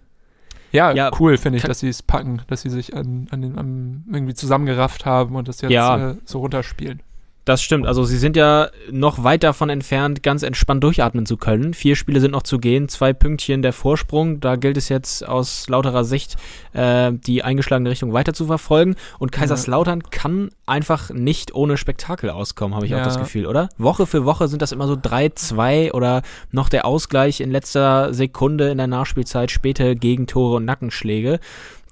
[0.72, 3.58] ja, Ja, cool finde ich, dass sie es packen, dass sie sich an, an den,
[3.58, 6.10] am, irgendwie zusammengerafft haben und das jetzt Ja.
[6.10, 7.00] äh, so runterspielen.
[7.44, 7.86] Das stimmt.
[7.86, 11.74] Also sie sind ja noch weit davon entfernt, ganz entspannt durchatmen zu können.
[11.74, 14.40] Vier Spiele sind noch zu gehen, zwei Pünktchen der Vorsprung.
[14.40, 16.36] Da gilt es jetzt aus lauterer Sicht,
[16.72, 18.96] äh, die eingeschlagene Richtung weiter zu verfolgen.
[19.18, 23.04] Und Kaiserslautern kann einfach nicht ohne Spektakel auskommen, habe ich auch Ja.
[23.04, 23.68] das Gefühl, oder?
[23.76, 28.70] Woche für Woche sind das immer so 3-2 oder noch der Ausgleich in letzter Sekunde
[28.70, 31.40] in der Nachspielzeit, späte Gegentore und Nackenschläge.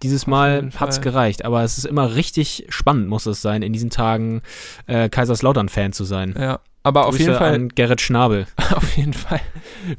[0.02, 1.04] Dieses Mal hat's Fall.
[1.04, 4.42] gereicht, aber es ist immer richtig spannend, muss es sein, in diesen Tagen
[4.86, 6.34] äh, Kaiserslautern-Fan zu sein.
[6.38, 8.46] Ja, aber auf Grüße jeden Fall an Gerrit Schnabel.
[8.74, 9.40] Auf jeden Fall.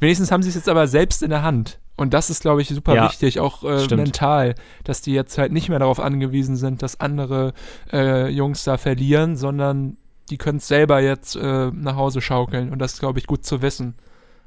[0.00, 1.78] Wenigstens haben sie es jetzt aber selbst in der Hand.
[1.96, 5.52] Und das ist, glaube ich, super Ja, wichtig, auch äh, mental, dass die jetzt halt
[5.52, 7.54] nicht mehr darauf angewiesen sind, dass andere
[7.92, 9.96] äh, Jungs da verlieren, sondern
[10.28, 12.70] die können es selber jetzt äh, nach Hause schaukeln.
[12.70, 13.94] Und das ist, glaube ich, gut zu wissen.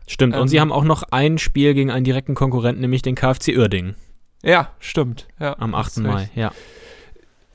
[0.06, 0.36] Stimmt.
[0.36, 3.58] Und Ähm, sie haben auch noch ein Spiel gegen einen direkten Konkurrenten, nämlich den KfC
[3.58, 3.96] Uerdingen
[4.44, 5.28] Ja, stimmt.
[5.40, 5.86] Ja, am 8.
[5.86, 6.30] hast Mai.
[6.36, 6.52] Ja.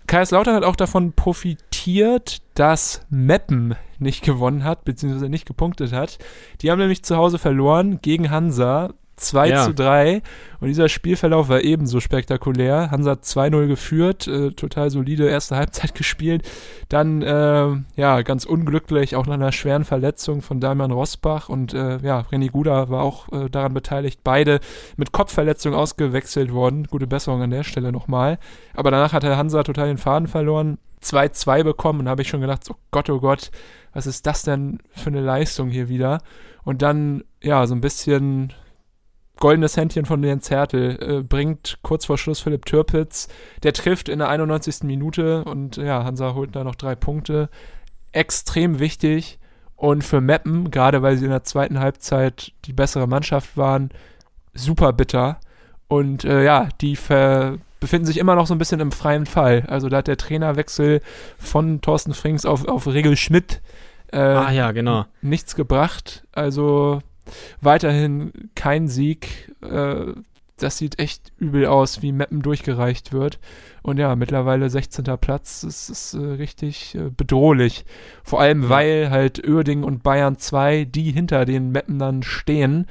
[0.06, 6.18] Kaiserslautern hat auch davon profitiert, dass Meppen nicht gewonnen hat, beziehungsweise nicht gepunktet hat.
[6.60, 8.92] Die haben nämlich zu Hause verloren gegen Hansa.
[9.16, 9.64] 2 Ja.
[9.64, 10.22] zu 3
[10.60, 12.90] und dieser Spielverlauf war ebenso spektakulär.
[12.90, 16.48] Hansa hat 2-0 geführt, äh, total solide erste Halbzeit gespielt.
[16.88, 21.98] Dann, äh, ja, ganz unglücklich, auch nach einer schweren Verletzung von Damian Rosbach und äh,
[21.98, 24.20] ja, René Guda war auch äh, daran beteiligt.
[24.24, 24.60] Beide
[24.96, 26.86] mit Kopfverletzung ausgewechselt worden.
[26.90, 28.38] Gute Besserung an der Stelle nochmal.
[28.74, 30.78] Aber danach hat der Hansa total den Faden verloren.
[31.02, 33.50] 2-2 bekommen und habe ich schon gedacht, oh Gott, oh Gott,
[33.92, 36.18] was ist das denn für eine Leistung hier wieder?
[36.62, 38.52] Und dann, ja, so ein bisschen
[39.42, 43.26] goldenes Händchen von Jens Hertel äh, bringt kurz vor Schluss Philipp Türpitz.
[43.64, 44.84] Der trifft in der 91.
[44.84, 47.48] Minute und ja, Hansa holt da noch drei Punkte.
[48.12, 49.40] Extrem wichtig
[49.74, 53.90] und für Meppen, gerade weil sie in der zweiten Halbzeit die bessere Mannschaft waren,
[54.54, 55.40] super bitter.
[55.88, 59.64] Und äh, ja, die ver befinden sich immer noch so ein bisschen im freien Fall.
[59.66, 61.00] Also da hat der Trainerwechsel
[61.36, 63.60] von Thorsten Frings auf, auf Regel Schmidt
[64.12, 65.06] äh, Ah ja, genau.
[65.20, 66.24] nichts gebracht.
[66.30, 67.02] Also
[67.60, 69.52] weiterhin kein Sieg.
[69.62, 70.12] Äh,
[70.58, 73.40] das sieht echt übel aus, wie Meppen durchgereicht wird.
[73.82, 75.04] Und ja, mittlerweile 16.
[75.20, 75.62] Platz.
[75.62, 77.84] Das ist äh, richtig äh, bedrohlich.
[78.22, 78.68] Vor allem, Ja.
[78.68, 82.86] weil halt Uerdingen und Bayern 2, die hinter den Meppen dann stehen,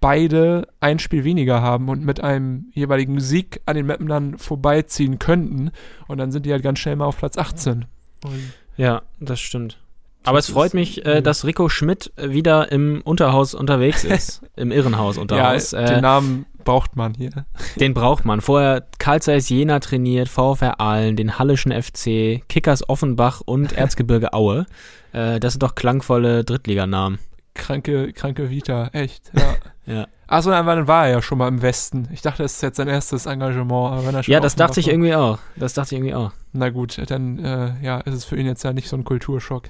[0.00, 5.20] beide ein Spiel weniger haben und mit einem jeweiligen Sieg an den Meppen dann vorbeiziehen
[5.20, 5.70] könnten.
[6.08, 7.84] Und dann sind die halt ganz schnell mal auf Platz 18.
[8.24, 9.78] Und Ja, das stimmt.
[10.24, 14.42] Aber es freut mich, äh, dass Rico Schmidt äh, wieder im Unterhaus unterwegs ist.
[14.56, 15.72] Im Irrenhaus Unterhaus.
[15.72, 17.46] ja, äh, den Namen braucht man hier.
[17.76, 18.40] Den braucht man.
[18.40, 24.66] Vorher Karl Zeiss Jena trainiert, VfR Aalen, den Hallischen FC, Kickers Offenbach und Erzgebirge Aue.
[25.12, 27.18] Äh, das sind doch klangvolle Drittliganamen.
[27.54, 29.30] Kranke, kranke Vita, echt.
[29.36, 29.56] Ja.
[29.84, 30.06] Ja.
[30.28, 32.08] Achso, dann war, er ja schon mal im Westen.
[32.12, 34.26] Ich dachte, das ist jetzt sein erstes Engagement.
[34.28, 35.40] Ja, das dachte ich irgendwie auch.
[35.56, 36.30] Das dachte ich irgendwie auch.
[36.52, 39.64] Na gut, dann äh, ja, ist es für ihn jetzt ja nicht so ein Kulturschock.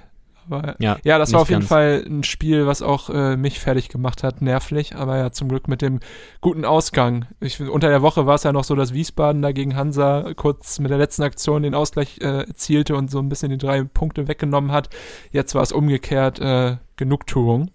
[0.46, 1.68] Aber Ja, ja, das war auf jeden ganz.
[1.68, 5.68] Fall ein Spiel, was auch äh, mich fertig gemacht hat, nervlich, aber ja zum Glück
[5.68, 6.00] mit dem
[6.40, 7.26] guten Ausgang.
[7.40, 10.78] Ich, unter der Woche war es ja noch so, dass Wiesbaden da gegen Hansa kurz
[10.78, 14.28] mit der letzten Aktion den Ausgleich äh, erzielte und so ein bisschen die drei Punkte
[14.28, 14.88] weggenommen hat.
[15.30, 17.70] Jetzt war es umgekehrt äh, Genugtuung.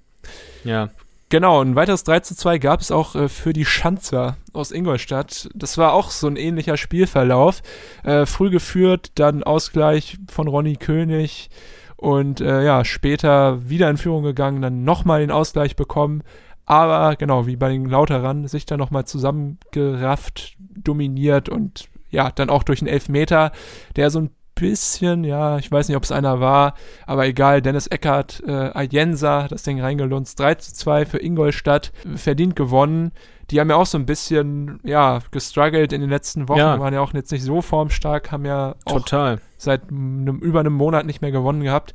[0.64, 0.90] Ja.
[1.30, 5.50] Genau, ein weiteres 3 zu 2 gab es auch äh, für die Schanzer aus Ingolstadt.
[5.54, 7.62] Das war auch so ein ähnlicher Spielverlauf.
[8.06, 11.50] Äh, früh geführt, dann Ausgleich von Ronny König
[11.98, 16.24] und äh, ja, später wieder in Führung gegangen, dann nochmal den Ausgleich bekommen.
[16.66, 22.64] Aber genau, wie bei den Lauterern, sich da nochmal zusammengerafft, dominiert und ja, dann auch
[22.64, 23.52] durch einen Elfmeter,
[23.96, 26.74] der so ein bisschen, ja, ich weiß nicht, ob es einer war,
[27.06, 32.56] aber egal, Dennis Eckert, äh, Ayensa das Ding reingelunzt, 3 zu 2 für Ingolstadt, verdient
[32.56, 33.12] gewonnen.
[33.50, 36.80] Die haben ja auch so ein bisschen, ja, gestruggelt in den letzten Wochen, Ja.
[36.80, 39.40] waren ja auch jetzt nicht so formstark, haben ja auch Total.
[39.58, 41.94] seit einem, über einem Monat nicht mehr gewonnen gehabt.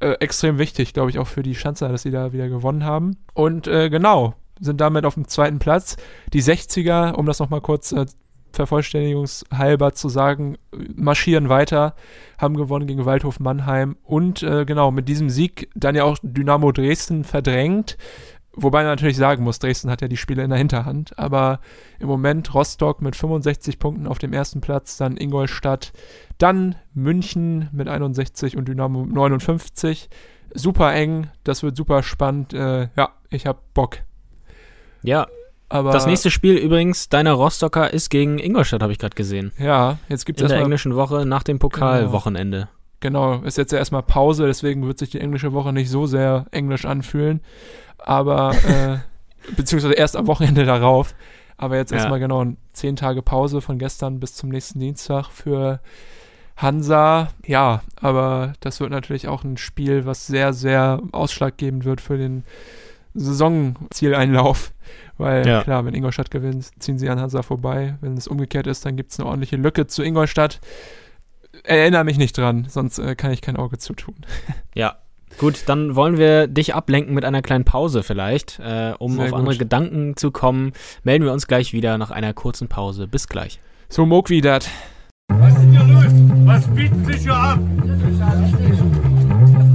[0.00, 3.16] Äh, extrem wichtig, glaube ich, auch für die Schanzer, dass sie da wieder gewonnen haben.
[3.34, 5.96] Und äh, genau, sind damit auf dem zweiten Platz.
[6.32, 8.06] Die 60er, um das nochmal kurz äh,
[8.58, 10.58] vervollständigungshalber zu sagen,
[10.94, 11.94] marschieren weiter,
[12.38, 16.72] haben gewonnen gegen Waldhof Mannheim und äh, genau, mit diesem Sieg dann ja auch Dynamo
[16.72, 17.96] Dresden verdrängt.
[18.60, 21.60] Wobei man natürlich sagen muss, Dresden hat ja die Spiele in der Hinterhand, aber
[22.00, 25.92] im Moment Rostock mit 65 Punkten auf dem ersten Platz, dann Ingolstadt,
[26.38, 30.10] dann München mit 61 und Dynamo mit 59.
[30.52, 32.52] Super eng, das wird super spannend.
[32.52, 33.98] Äh, ja, ich hab Bock.
[35.02, 35.28] Ja,
[35.70, 39.52] Aber das nächste Spiel übrigens deiner Rostocker ist gegen Ingolstadt, habe ich gerade gesehen.
[39.58, 42.68] ja, jetzt gibt In es der erstmal englischen Woche nach dem Pokalwochenende.
[43.00, 46.46] Genau, ist jetzt ja erstmal Pause, deswegen wird sich die englische Woche nicht so sehr
[46.50, 47.40] englisch anfühlen.
[47.98, 48.98] Aber, äh,
[49.56, 51.14] beziehungsweise erst am Wochenende darauf.
[51.56, 51.98] Aber jetzt Ja.
[51.98, 55.80] erstmal genau zehn Tage Pause von gestern bis zum nächsten Dienstag für
[56.56, 57.28] Hansa.
[57.46, 62.44] Ja, aber das wird natürlich auch ein Spiel, was sehr, sehr ausschlaggebend wird für den
[63.14, 64.72] Saisonzieleinlauf.
[65.18, 65.62] Weil Ja.
[65.62, 67.96] klar, wenn Ingolstadt gewinnt, ziehen sie an Hansa vorbei.
[68.00, 70.60] Wenn es umgekehrt ist, dann gibt es eine ordentliche Lücke zu Ingolstadt.
[71.64, 74.14] Erinnere mich nicht dran, sonst äh, kann ich kein Auge zutun.
[74.74, 74.96] Ja.
[75.38, 78.58] Gut, dann wollen wir dich ablenken mit einer kleinen Pause vielleicht.
[78.60, 79.38] Äh, um Sehr auf gut.
[79.38, 83.06] andere Gedanken zu kommen, melden wir uns gleich wieder nach einer kurzen Pause.
[83.08, 83.60] Bis gleich.
[83.88, 84.68] So, Mog wie dat.
[85.28, 86.04] Was ist hier los?
[86.46, 87.58] Was bieten sich hier ab?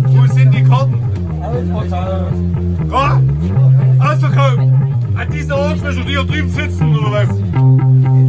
[0.05, 0.99] Wo sind die Karten?
[2.89, 3.21] Ja?
[5.43, 5.43] Ausverkauft!
[5.43, 7.27] An diese Arschlöcher, die hier drüben sitzen, oder was?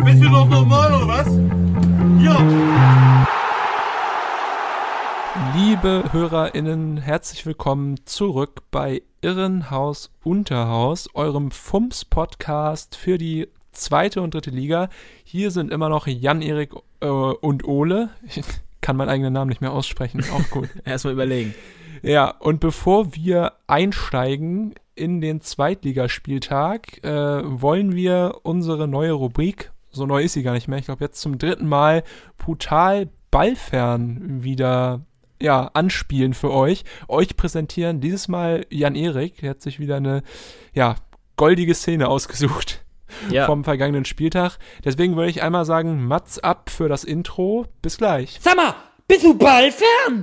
[0.04, 1.28] Bist du noch normal, oder was?
[2.18, 2.36] Hier!
[5.54, 14.50] Liebe HörerInnen, herzlich willkommen zurück bei Irrenhaus Unterhaus, eurem FUMS-Podcast für die zweite und dritte
[14.50, 14.88] Liga.
[15.24, 18.10] Hier sind immer noch Jan-Erik äh, und Ole.
[18.26, 18.42] Ich
[18.80, 20.68] kann meinen eigenen Namen nicht mehr aussprechen, auch gut.
[20.84, 21.54] Erstmal überlegen.
[22.02, 30.06] Ja, und bevor wir einsteigen in den Zweitligaspieltag, äh, wollen wir unsere neue Rubrik, so
[30.06, 32.02] neu ist sie gar nicht mehr, ich glaube jetzt zum dritten Mal,
[32.38, 35.00] brutal ballfern wieder
[35.40, 36.84] ja, anspielen für euch.
[37.08, 40.22] Euch präsentieren dieses Mal Jan-Erik, der hat sich wieder eine
[40.72, 40.94] ja,
[41.36, 42.84] goldige Szene ausgesucht
[43.30, 43.46] Ja.
[43.46, 44.58] vom vergangenen Spieltag.
[44.84, 47.66] Deswegen würde ich einmal sagen, Mats ab für das Intro.
[47.82, 48.38] Bis gleich.
[48.40, 48.74] Sag mal,
[49.06, 50.22] bist du ballfern?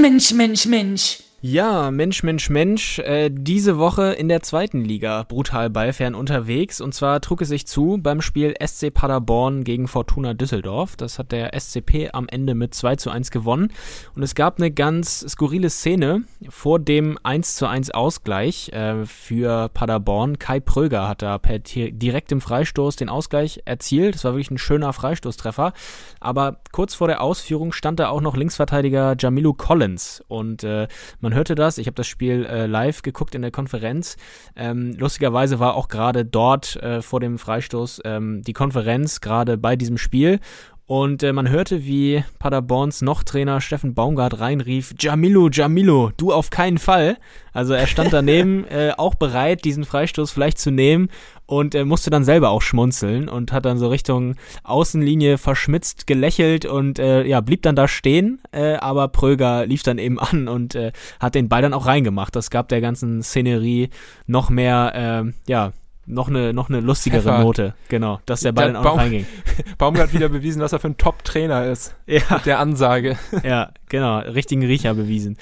[0.00, 1.18] Mensch, Mensch, Mensch.
[1.46, 6.80] Ja, Mensch, Mensch, Mensch, äh, diese Woche in der zweiten Liga brutal ballfern unterwegs.
[6.80, 10.96] Und zwar trug es sich zu beim Spiel SC Paderborn gegen Fortuna Düsseldorf.
[10.96, 13.74] Das hat der SCP am Ende mit 2 zu 1 gewonnen.
[14.16, 19.68] Und es gab eine ganz skurrile Szene vor dem 1 zu 1 Ausgleich äh, für
[19.68, 20.38] Paderborn.
[20.38, 24.14] Kai Pröger hat da per direktem Freistoß den Ausgleich erzielt.
[24.14, 25.74] Das war wirklich ein schöner Freistoßtreffer.
[26.20, 30.24] Aber kurz vor der Ausführung stand da auch noch Linksverteidiger Jamilu Collins.
[30.26, 30.88] Und äh,
[31.20, 31.78] man hörte das.
[31.78, 34.16] Ich habe das Spiel äh, live geguckt in der Konferenz.
[34.56, 39.76] Ähm, lustigerweise war auch gerade dort äh, vor dem Freistoß ähm, die Konferenz, gerade bei
[39.76, 40.40] diesem Spiel.
[40.86, 46.76] Und äh, man hörte, wie Paderborns Noch-Trainer Steffen Baumgart reinrief, Jamilu, Jamilu, du auf keinen
[46.76, 47.16] Fall.
[47.54, 51.08] Also er stand daneben, äh, auch bereit, diesen Freistoß vielleicht zu nehmen
[51.46, 56.66] und äh, musste dann selber auch schmunzeln und hat dann so Richtung Außenlinie verschmitzt gelächelt
[56.66, 60.74] und äh, ja, blieb dann da stehen, äh, aber Pröger lief dann eben an und
[60.74, 62.36] äh, hat den Ball dann auch reingemacht.
[62.36, 63.88] Das gab der ganzen Szenerie
[64.26, 65.72] noch mehr, äh, ja,
[66.06, 67.38] noch eine, noch eine lustigere Pfeffer.
[67.38, 67.74] Note.
[67.88, 69.26] Genau, dass der Ball Der dann auch Baum- reinging.
[69.78, 71.94] Baumgart wieder bewiesen, dass er für ein Top-Trainer ist.
[72.06, 72.20] Ja.
[72.30, 73.16] Mit der Ansage.
[73.42, 75.36] Ja, genau, richtigen Riecher bewiesen.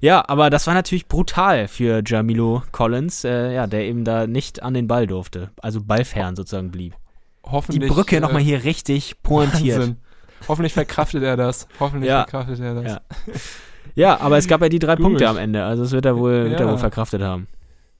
[0.00, 4.62] Ja, aber das war natürlich brutal für Jamilo Collins, äh, ja, der eben da nicht
[4.62, 6.94] an den Ball durfte, also ballfern sozusagen blieb.
[7.44, 7.92] Die Hoffentlich.
[7.92, 9.78] Brücke äh, nochmal hier richtig pointiert.
[9.78, 9.96] Wahnsinn.
[10.48, 11.68] Hoffentlich verkraftet er das.
[11.78, 12.22] Hoffentlich Ja.
[12.22, 12.84] verkraftet er das.
[12.92, 13.00] Ja.
[13.94, 15.04] Ja, aber es gab ja die drei Gut.
[15.04, 16.72] Punkte am Ende, also das wird er wohl, wird er Ja.
[16.72, 17.46] wohl verkraftet haben.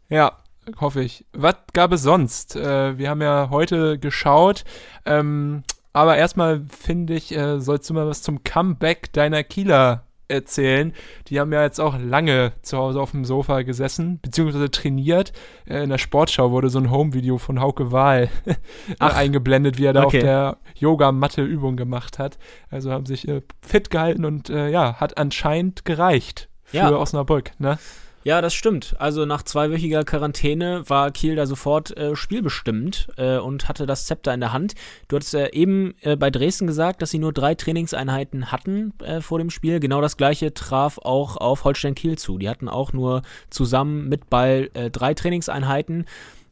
[0.09, 0.33] Ja,
[0.79, 1.25] hoffe ich.
[1.33, 2.57] Was gab es sonst?
[2.57, 4.65] Äh, wir haben ja heute geschaut.
[5.05, 10.93] Ähm, aber erstmal finde ich, äh, sollst du mal was zum Comeback deiner Kieler erzählen.
[11.27, 15.33] Die haben ja jetzt auch lange zu Hause auf dem Sofa gesessen, beziehungsweise trainiert.
[15.67, 18.29] Äh, in der Sportschau wurde so ein Home-Video von Hauke Wahl
[19.01, 20.19] eingeblendet, wie er da Okay.
[20.19, 22.39] auf der Yoga-Matte Übung gemacht hat.
[22.71, 26.93] Also haben sich äh, fit gehalten und äh, ja, hat anscheinend gereicht für Ja.
[26.93, 27.51] Osnabrück.
[27.59, 27.79] Ne?
[28.23, 28.97] Ja, das stimmt.
[28.99, 34.35] Also nach zweiwöchiger Quarantäne war Kiel da sofort äh, spielbestimmt äh, und hatte das Zepter
[34.35, 34.75] in der Hand.
[35.09, 39.23] Du hattest äh, eben äh, bei Dresden gesagt, dass sie nur drei Trainingseinheiten hatten äh,
[39.23, 39.81] vor dem Spiel.
[39.81, 42.37] Genau das gleiche traf auch auf Holstein Kiel zu.
[42.37, 46.05] Die hatten auch nur zusammen mit Ball äh, drei Trainingseinheiten.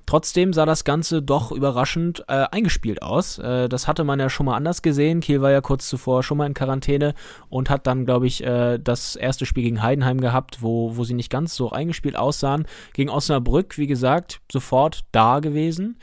[0.08, 3.38] Trotzdem sah das Ganze doch überraschend äh, eingespielt aus.
[3.38, 5.20] Äh, das hatte man ja schon mal anders gesehen.
[5.20, 7.12] Kiel war ja kurz zuvor schon mal in Quarantäne
[7.50, 11.12] und hat dann, glaube ich, äh, das erste Spiel gegen Heidenheim gehabt, wo, wo sie
[11.12, 12.64] nicht ganz so eingespielt aussahen.
[12.94, 15.98] Gegen Osnabrück, wie gesagt, sofort da gewesen.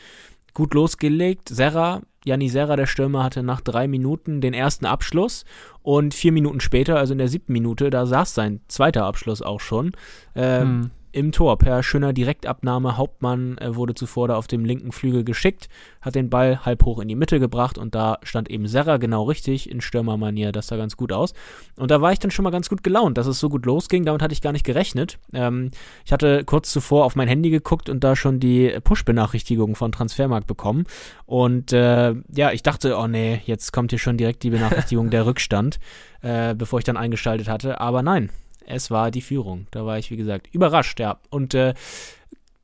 [0.54, 1.50] Gut losgelegt.
[1.50, 5.46] Serra, Janni Serra, der Stürmer, hatte nach drei Minuten den ersten Abschluss
[5.82, 9.62] und vier Minuten später, also in der siebten Minute, da saß sein zweiter Abschluss auch
[9.62, 9.94] schon.
[10.36, 10.92] Ähm, Hm.
[11.16, 12.98] Im Tor per schöner Direktabnahme.
[12.98, 15.70] Hauptmann äh, wurde zuvor da auf dem linken Flügel geschickt,
[16.02, 19.24] hat den Ball halb hoch in die Mitte gebracht und da stand eben Serra genau
[19.24, 20.52] richtig in Stürmermanier.
[20.52, 21.34] Das sah ganz gut aus.
[21.78, 24.04] Und da war ich dann schon mal ganz gut gelaunt, dass es so gut losging.
[24.04, 25.18] Damit hatte ich gar nicht gerechnet.
[25.32, 25.72] Ähm,
[26.06, 30.48] ich hatte kurz zuvor auf mein Handy geguckt und da schon die Push-Benachrichtigung von Transfermarkt
[30.48, 30.84] bekommen.
[31.26, 35.26] Und äh, ja, ich dachte, oh nee, jetzt kommt hier schon direkt die Benachrichtigung der
[35.26, 35.80] Rückstand,
[36.22, 37.80] äh, bevor ich dann eingeschaltet hatte.
[37.80, 38.32] Aber nein,
[38.68, 39.68] es war die Führung.
[39.72, 41.20] Da war ich, wie gesagt, überrascht, ja.
[41.30, 41.74] Und äh,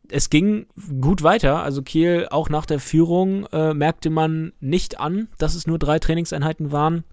[0.10, 0.68] es ging
[1.00, 1.64] gut weiter.
[1.64, 6.00] Also Kiel, auch nach der Führung, äh, merkte man nicht an, dass es nur drei
[6.00, 7.04] Trainingseinheiten waren.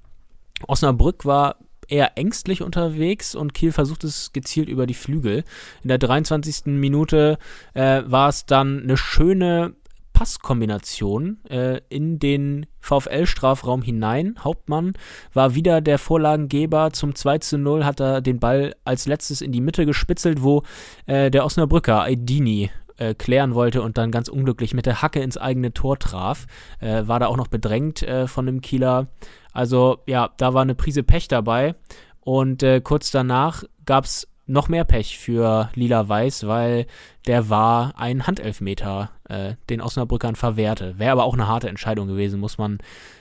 [0.66, 1.56] Osnabrück war
[1.88, 5.44] eher ängstlich unterwegs und Kiel versucht es gezielt über die Flügel.
[5.82, 6.66] In der 23.
[6.66, 7.38] Minute
[7.74, 9.74] äh, war es dann eine schöne
[10.18, 14.34] Passkombination äh, in den VfL-Strafraum hinein.
[14.40, 14.94] Hauptmann
[15.32, 19.52] war wieder der Vorlagengeber zum 2 zu 0, hat er den Ball als letztes in
[19.52, 20.64] die Mitte gespitzelt, wo
[21.06, 25.38] äh, der Osnabrücker Aidini äh, klären wollte und dann ganz unglücklich mit der Hacke ins
[25.38, 26.48] eigene Tor traf.
[26.80, 29.06] Äh, war da auch noch bedrängt äh, von dem Kieler.
[29.52, 31.76] Also ja, da war eine Prise Pech dabei.
[32.18, 36.86] Und äh, kurz danach gab es noch mehr Pech für Lila-Weiß, weil
[37.26, 40.98] der war ein Handelfmeter, äh, den Osnabrückern verwehrte.
[40.98, 42.78] Wäre aber auch eine harte Entscheidung gewesen, muss man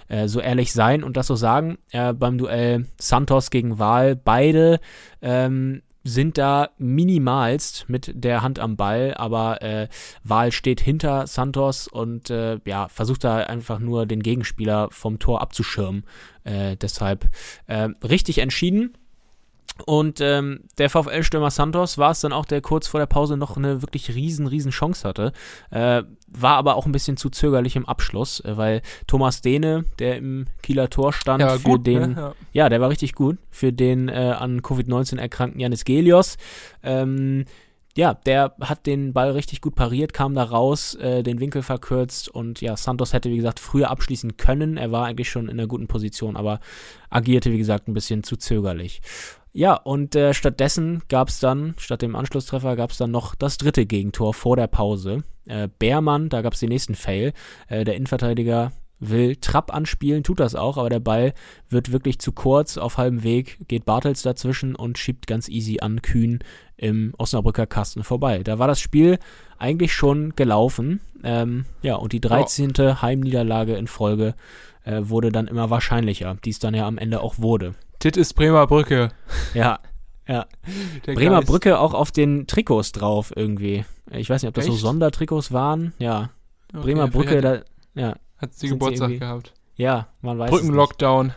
[0.07, 1.77] äh, so ehrlich sein und das so sagen.
[1.91, 4.79] Äh, beim Duell Santos gegen Wahl, beide
[5.21, 9.87] ähm, sind da minimalst mit der Hand am Ball, aber äh,
[10.23, 15.41] Wahl steht hinter Santos und äh, ja, versucht da einfach nur den Gegenspieler vom Tor
[15.41, 16.05] abzuschirmen.
[16.45, 17.29] Äh, deshalb
[17.67, 18.93] äh, richtig entschieden.
[19.85, 23.57] Und ähm, der VfL-Stürmer Santos war es dann auch, der kurz vor der Pause noch
[23.57, 25.33] eine wirklich riesen, riesen Chance hatte.
[25.69, 30.17] Äh, war aber auch ein bisschen zu zögerlich im Abschluss, äh, weil Thomas Dehne, der
[30.17, 32.15] im Kieler Tor stand, Ja, für gut, den, ne?
[32.17, 32.33] Ja.
[32.53, 36.37] ja, der war richtig gut, für den äh, an Covid-19 erkrankten Janis Gelios.
[36.83, 37.45] Ähm,
[37.97, 42.29] ja, der hat den Ball richtig gut pariert, kam da raus, äh, den Winkel verkürzt
[42.29, 44.77] und ja, Santos hätte, wie gesagt, früher abschließen können.
[44.77, 46.59] Er war eigentlich schon in einer guten Position, aber
[47.09, 49.01] agierte, wie gesagt, ein bisschen zu zögerlich.
[49.53, 53.57] Ja, und äh, stattdessen gab es dann, statt dem Anschlusstreffer, gab es dann noch das
[53.57, 55.23] dritte Gegentor vor der Pause.
[55.47, 57.33] Äh, Beermann, da gab es den nächsten Fail.
[57.67, 61.33] Äh, der Innenverteidiger will Trapp anspielen, tut das auch, aber der Ball
[61.69, 62.77] wird wirklich zu kurz.
[62.77, 66.39] Auf halbem Weg geht Bartels dazwischen und schiebt ganz easy an Kühn
[66.77, 68.43] im Osnabrücker Kasten vorbei.
[68.43, 69.19] Da war das Spiel
[69.57, 70.99] eigentlich schon gelaufen.
[71.23, 73.01] Ähm, ja, und die 13.
[73.01, 74.36] Heimniederlage in Folge
[74.83, 77.75] äh, wurde dann immer wahrscheinlicher, die es dann ja am Ende auch wurde.
[77.99, 79.10] Tit ist Bremer Brücke.
[79.53, 79.79] Ja,
[80.27, 80.45] ja.
[81.05, 81.47] Der Bremer Geist.
[81.47, 83.86] Brücke auch auf den Trikots drauf irgendwie.
[84.12, 84.81] Ich weiß nicht, ob das so Echt?
[84.81, 85.93] Sondertrikots waren.
[85.97, 86.29] Ja,
[86.73, 89.53] Okay, Bremer Brücke, vielleicht da, ja, Hat sie sie Geburtstag irgendwie- gehabt.
[89.77, 90.49] ja, man weiß.
[90.51, 91.33] Brückenlockdown.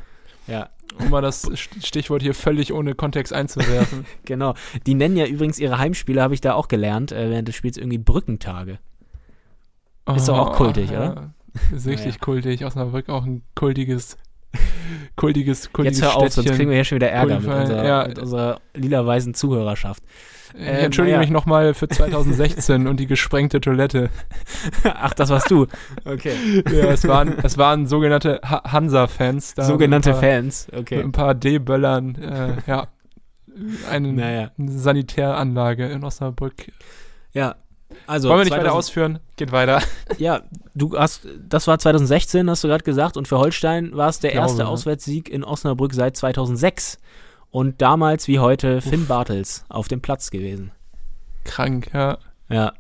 [0.49, 4.05] Ja, Um mal das St- Stichwort hier völlig ohne Kontext einzuwerfen.
[4.25, 4.55] genau.
[4.87, 7.77] Die nennen ja übrigens ihre Heimspiele, habe ich da auch gelernt, äh, während des Spiels
[7.77, 8.79] irgendwie Brückentage.
[10.17, 11.33] Ist doch auch kultig, oder?
[11.73, 12.19] Ist richtig Naja.
[12.21, 12.65] kultig.
[12.65, 14.17] Osnabrück auch ein kultiges,
[15.17, 16.57] kultiges, kultiges Jetzt hör auf, sonst Städtchen.
[16.57, 18.09] kriegen wir hier schon wieder Ärger mit unserer, ja.
[18.09, 20.03] mit unserer lila-weißen Zuhörerschaft.
[20.55, 21.25] Ich Ähm, entschuldige naja.
[21.27, 24.11] mich nochmal für 2016 und die gesprengte Toilette.
[24.85, 25.67] Ach, das warst du.
[26.05, 26.33] Okay.
[26.73, 29.55] Ja, es waren, es waren sogenannte Ha- Hansa-Fans.
[29.57, 30.67] Sogenannte mit paar, Fans.
[30.73, 31.01] Mit Okay.
[31.03, 32.15] ein paar D-Böllern.
[32.17, 32.89] Äh, ja.
[33.91, 34.51] Eine, Naja.
[34.59, 36.55] eine Sanitäranlage in Osnabrück.
[37.33, 37.57] Ja.
[38.07, 39.19] Also, Wollen wir nicht 2000 weiter ausführen?
[39.37, 39.81] Geht weiter.
[40.19, 40.43] Ja,
[40.75, 44.33] du hast, das war 2016, hast du gerade gesagt, und für Holstein war es der
[44.33, 44.69] Glaube, erste ja.
[44.69, 46.99] Auswärtssieg in Osnabrück seit 2006.
[47.51, 50.71] Und damals wie heute Finn Bartels auf dem Platz gewesen.
[51.45, 52.19] Krank, ja.
[52.49, 52.73] Ja.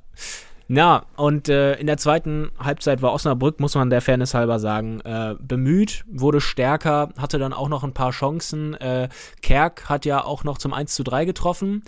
[0.73, 5.01] Na, und äh, in der zweiten Halbzeit war Osnabrück, muss man der Fairness halber sagen,
[5.01, 8.75] äh, bemüht, wurde stärker, hatte dann auch noch ein paar Chancen.
[8.75, 9.09] Äh,
[9.43, 11.83] Kerk hat ja auch noch zum 1 zu 3 getroffen.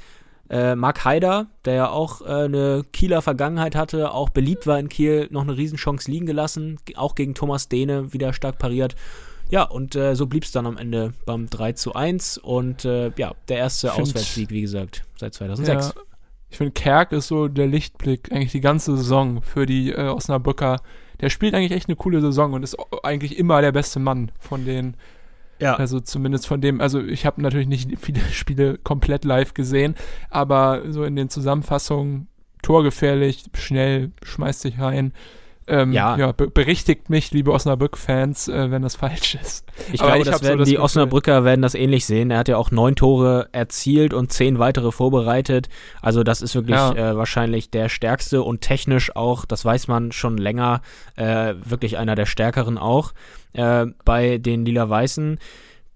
[0.52, 4.90] Äh, Marc Haider, der ja auch äh, eine Kieler Vergangenheit hatte, auch beliebt war in
[4.90, 8.94] Kiel, noch eine Riesenchance liegen gelassen, auch gegen Thomas Dehne wieder stark pariert.
[9.48, 13.10] Ja, und äh, so blieb es dann am Ende beim 3 zu 1 und äh,
[13.16, 15.86] ja, der erste Find- Auswärtssieg, wie gesagt, seit 2006.
[15.96, 16.02] Ja,
[16.50, 20.80] ich finde, Kerk ist so der Lichtblick eigentlich die ganze Saison für die äh, Osnabrücker.
[21.22, 24.66] Der spielt eigentlich echt eine coole Saison und ist eigentlich immer der beste Mann von
[24.66, 24.96] den,
[25.62, 25.74] Ja.
[25.76, 29.94] also zumindest von dem, also ich habe natürlich nicht viele Spiele komplett live gesehen,
[30.30, 32.28] aber so in den Zusammenfassungen
[32.62, 35.12] torgefährlich, schnell, schmeißt sich rein.
[35.66, 36.16] Ähm, Ja.
[36.16, 39.64] ja, be berichtigt mich, liebe Osnabrück-Fans, äh, wenn das falsch ist.
[39.92, 42.04] Ich Aber glaube, ich das hab so werden das die Gefühl- Osnabrücker werden das ähnlich
[42.06, 42.30] sehen.
[42.30, 45.68] Er hat ja auch neun Tore erzielt und zehn weitere vorbereitet.
[46.00, 46.92] Also das ist wirklich Ja.
[47.12, 50.80] äh, wahrscheinlich der stärkste und technisch auch, das weiß man schon länger,
[51.16, 53.12] äh, wirklich einer der stärkeren auch
[53.52, 55.38] äh, bei den Lila-Weißen.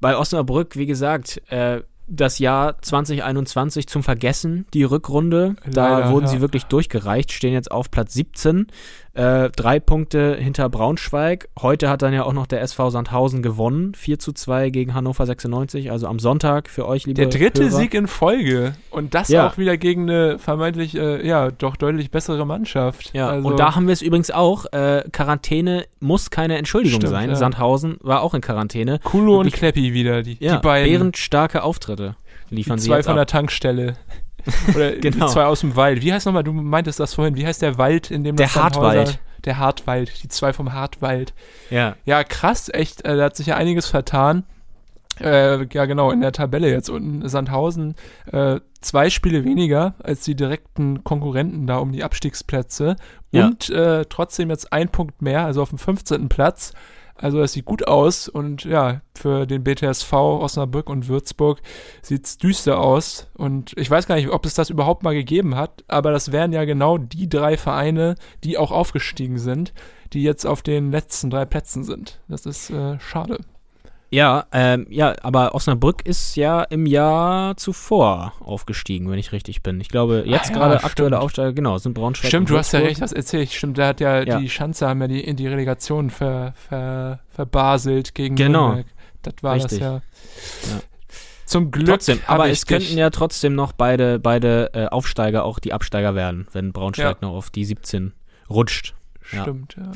[0.01, 5.57] Bei Osnabrück, wie gesagt, äh, das Jahr 2021 zum Vergessen, die Rückrunde.
[5.69, 6.31] Da Leider, wurden ja.
[6.31, 8.69] sie wirklich durchgereicht, stehen jetzt auf Platz 17.
[9.17, 11.49] Äh, drei Punkte hinter Braunschweig.
[11.61, 13.95] Heute hat dann ja auch noch der SV Sandhausen gewonnen.
[13.95, 17.73] 4 zu 2 gegen Hannover 96, also am Sonntag für euch, liebe Der dritte Hörer.
[17.73, 19.47] Sieg in Folge und das Ja.
[19.49, 23.11] auch wieder gegen eine vermeintlich, äh, ja, doch deutlich bessere Mannschaft.
[23.15, 24.67] Ja, also, und da haben wir es übrigens auch.
[24.73, 27.31] Äh, Quarantäne muss keine Entschuldigung Stimmt, sein.
[27.31, 27.37] ja.
[27.37, 28.99] Sandhausen war auch in Quarantäne.
[29.03, 30.93] Kulo und wirklich- Kleppi wieder, die, Ja, die beiden.
[30.93, 32.17] bärenstarke Auftritte
[32.51, 33.17] die liefern sie zwei von ab.
[33.17, 33.97] der Tankstelle.
[34.75, 35.27] Oder Genau.
[35.27, 36.03] die zwei aus dem Wald.
[36.03, 38.57] Wie heißt nochmal, du meintest das vorhin, wie heißt der Wald, in dem Der das
[38.57, 39.19] Hartwald.
[39.45, 41.35] Der Hartwald, die zwei vom Hartwald.
[41.71, 41.97] Ja.
[42.05, 44.45] Ja, krass, echt, äh, da hat sich ja einiges vertan.
[45.21, 47.95] Äh, ja, genau, in der Tabelle jetzt unten Sandhausen
[48.33, 52.97] äh, zwei Spiele weniger als die direkten Konkurrenten da um die Abstiegsplätze
[53.31, 53.47] Ja.
[53.47, 56.29] und äh, trotzdem jetzt ein Punkt mehr, also auf dem 15.
[56.29, 56.75] Platz.
[57.19, 61.63] Also das sieht gut aus und ja, für den BTSV Osnabrück und Würzburg
[62.03, 65.85] sieht's düster aus und ich weiß gar nicht, ob es das überhaupt mal gegeben hat,
[65.89, 69.73] aber das wären ja genau die drei Vereine, die auch aufgestiegen sind,
[70.13, 72.21] die jetzt auf den letzten drei Plätzen sind.
[72.29, 73.39] Das ist äh, schade.
[74.17, 79.79] Ja, ähm, ja, aber Osnabrück ist ja im Jahr zuvor aufgestiegen, wenn ich richtig bin.
[79.79, 82.79] Ich glaube, jetzt Ah, ja, gerade aktuelle Aufsteiger, genau, sind Braunschweig Stimmt, du hast ja
[82.81, 83.53] recht, was erzählt.
[83.53, 84.39] Stimmt, da hat ja, Ja.
[84.39, 88.69] die Schanze haben ja die, in die Relegation ver, ver, verbaselt gegen Genau.
[88.69, 88.87] Nürnberg.
[89.21, 89.81] Das war Richtig.
[89.81, 89.93] das ja.
[90.77, 90.81] Ja.
[91.45, 91.87] Zum Glück.
[91.89, 96.47] Trotzdem, aber es könnten ja trotzdem noch beide, beide äh, Aufsteiger auch die Absteiger werden,
[96.53, 98.15] wenn Braunschweig noch auf die 17
[98.49, 98.95] rutscht.
[99.21, 99.93] Stimmt, ja.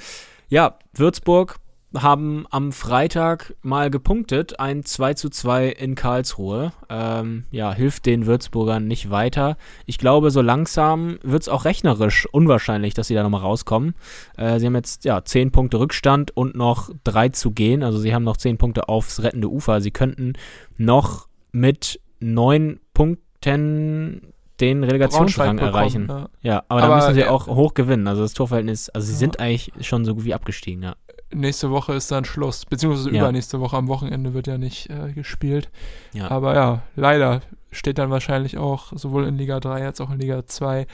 [0.51, 1.57] Ja, Würzburg
[1.97, 6.73] haben am Freitag mal gepunktet, ein 2 zu 2 in Karlsruhe.
[6.89, 9.57] Ähm, ja, hilft den Würzburgern nicht weiter.
[9.87, 13.95] Ich glaube, so langsam wird es auch rechnerisch unwahrscheinlich, dass sie da nochmal rauskommen.
[14.37, 17.83] Äh, sie haben jetzt ja 10 Punkte Rückstand und noch 3 zu gehen.
[17.83, 19.81] Also sie haben noch 10 Punkte aufs rettende Ufer.
[19.81, 20.35] Sie könnten
[20.77, 26.07] noch mit 9 Punkten den Relegationsrang erreichen.
[26.07, 28.07] bekommen, Ja, aber, Aber, da müssen sie äh, auch hoch gewinnen.
[28.07, 29.19] Also das Torverhältnis, also sie Ja.
[29.19, 30.97] sind eigentlich schon so gut wie abgestiegen, ja.
[31.33, 32.67] Nächste Woche ist dann Schluss.
[32.67, 33.21] Beziehungsweise Ja.
[33.23, 35.71] übernächste Woche am Wochenende wird ja nicht äh, gespielt.
[36.13, 36.31] Ja.
[36.31, 40.45] Aber ja, leider steht dann wahrscheinlich auch sowohl in Liga 3 als auch in Liga
[40.45, 40.87] 2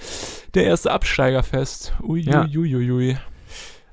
[0.54, 1.94] der erste Absteiger fest.
[2.02, 2.46] Ui, Ja.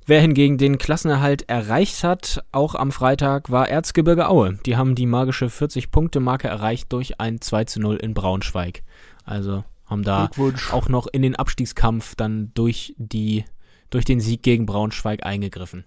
[0.05, 4.59] Wer hingegen den Klassenerhalt erreicht hat, auch am Freitag, war Erzgebirge Aue.
[4.65, 8.83] Die haben die magische 40-Punkte-Marke erreicht durch ein 2 zu 0 in Braunschweig.
[9.23, 10.29] Also haben da
[10.73, 13.45] auch noch in den Abstiegskampf dann durch, die,
[13.91, 15.85] durch den Sieg gegen Braunschweig eingegriffen.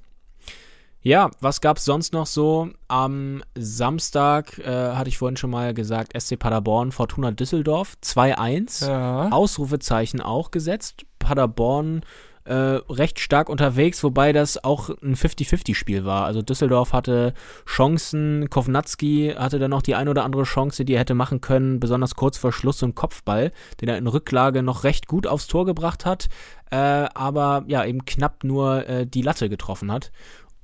[1.06, 2.70] Ja, was gab es sonst noch so?
[2.88, 8.88] Am Samstag, äh, hatte ich vorhin schon mal gesagt, SC Paderborn, Fortuna Düsseldorf, 2-1.
[8.88, 9.28] Ja.
[9.28, 11.06] Ausrufezeichen auch gesetzt.
[11.20, 12.02] Paderborn
[12.42, 16.24] äh, recht stark unterwegs, wobei das auch ein 50-50-Spiel war.
[16.24, 17.34] Also Düsseldorf hatte
[17.66, 21.78] Chancen, Kovnatski hatte dann noch die ein oder andere Chance, die er hätte machen können,
[21.78, 25.46] besonders kurz vor Schluss so ein Kopfball, den er in Rücklage noch recht gut aufs
[25.46, 26.28] Tor gebracht hat,
[26.70, 30.10] äh, aber ja, eben knapp nur äh, die Latte getroffen hat.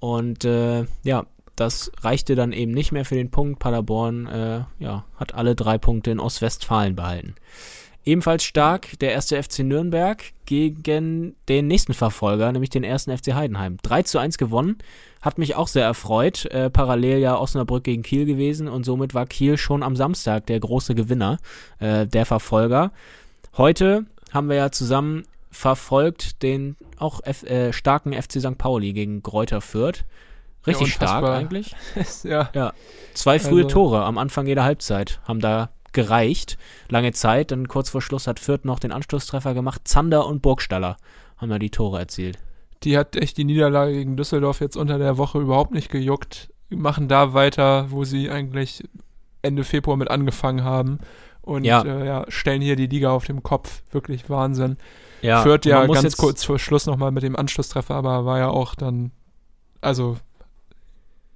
[0.03, 3.61] Und äh, ja, das reichte dann eben nicht mehr für den Punkt.
[3.61, 7.37] Paderborn äh, ja, hat alle drei Punkte in Ostwestfalen behalten.
[8.05, 13.77] Ebenfalls stark der erste FC Nürnberg gegen den nächsten Verfolger, nämlich den ersten FC Heidenheim.
[13.85, 14.79] 3 zu 1 gewonnen,
[15.21, 16.47] hat mich auch sehr erfreut.
[16.47, 20.59] Äh, parallel ja Osnabrück gegen Kiel gewesen und somit war Kiel schon am Samstag der
[20.59, 21.39] große Gewinner,
[21.79, 22.91] äh, der Verfolger.
[23.57, 25.23] Heute haben wir ja zusammen
[25.53, 28.59] verfolgt den auch F äh, starken FC St.
[28.59, 30.05] Pauli gegen Greuther Fürth.
[30.67, 31.75] Richtig Ja, stark eigentlich.
[32.25, 32.51] ja.
[32.55, 32.73] Ja,
[33.15, 36.57] zwei frühe Also- Tore am Anfang jeder Halbzeit haben da gereicht.
[36.89, 39.83] Lange Zeit, dann kurz vor Schluss hat Fürth noch den Anschlusstreffer gemacht.
[39.85, 40.97] Zander und Burgstaller
[41.37, 42.39] haben da die Tore erzielt.
[42.85, 46.49] Die hat echt die Niederlage gegen Düsseldorf jetzt unter der Woche überhaupt nicht gejuckt.
[46.71, 48.83] Machen da weiter, wo sie eigentlich
[49.43, 50.99] Ende Februar mit angefangen haben.
[51.43, 51.83] Und Ja.
[51.83, 53.83] Äh, ja, stellen hier die Liga auf dem Kopf.
[53.91, 54.77] Wirklich Wahnsinn.
[55.23, 58.39] Ja, Führt und ja ganz jetzt- kurz vor Schluss nochmal mit dem Anschlusstreffer, aber war
[58.39, 59.13] ja auch dann,
[59.81, 60.17] also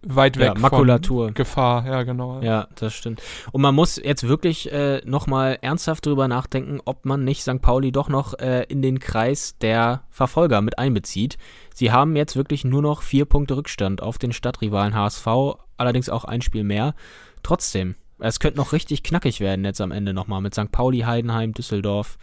[0.09, 1.27] weit weg Ja, Makulatur.
[1.27, 1.85] von Gefahr.
[1.87, 2.41] Ja, genau.
[2.41, 3.21] Ja, das stimmt.
[3.51, 7.61] Und man muss jetzt wirklich äh, nochmal ernsthaft drüber nachdenken, ob man nicht St.
[7.61, 11.39] Pauli doch noch äh, in den Kreis der Verfolger mit einbezieht.
[11.75, 15.27] Sie haben jetzt wirklich nur noch vier Punkte Rückstand auf den Stadtrivalen HSV,
[15.77, 16.95] allerdings auch ein Spiel mehr.
[17.43, 20.71] Trotzdem, es könnte noch richtig knackig werden jetzt am Ende nochmal mit St.
[20.71, 22.17] Pauli, Heidenheim, Düsseldorf,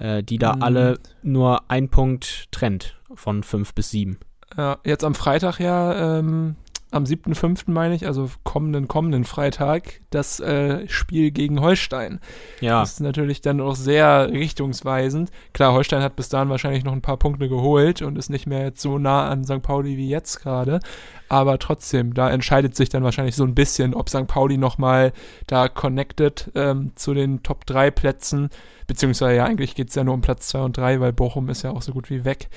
[0.00, 0.62] äh, die da Mhm.
[0.62, 4.18] alle nur ein Punkt trennt von fünf bis sieben.
[4.56, 6.56] Ja, jetzt am Freitag ja, ähm,
[6.92, 7.70] am 7.5.
[7.70, 12.20] meine ich, also kommenden, kommenden Freitag, das äh, Spiel gegen Holstein.
[12.60, 15.30] Ja, Das ist natürlich dann auch sehr richtungsweisend.
[15.52, 18.64] Klar, Holstein hat bis dahin wahrscheinlich noch ein paar Punkte geholt und ist nicht mehr
[18.64, 19.62] jetzt so nah an St.
[19.62, 20.80] Pauli wie jetzt gerade.
[21.28, 24.26] Aber trotzdem, da entscheidet sich dann wahrscheinlich so ein bisschen, ob St.
[24.26, 25.12] Pauli nochmal
[25.46, 28.50] da connected ähm, zu den Top 3 Plätzen,
[28.88, 31.62] beziehungsweise ja, eigentlich geht es ja nur um Platz 2 und 3, weil Bochum ist
[31.62, 32.48] ja auch so gut wie weg.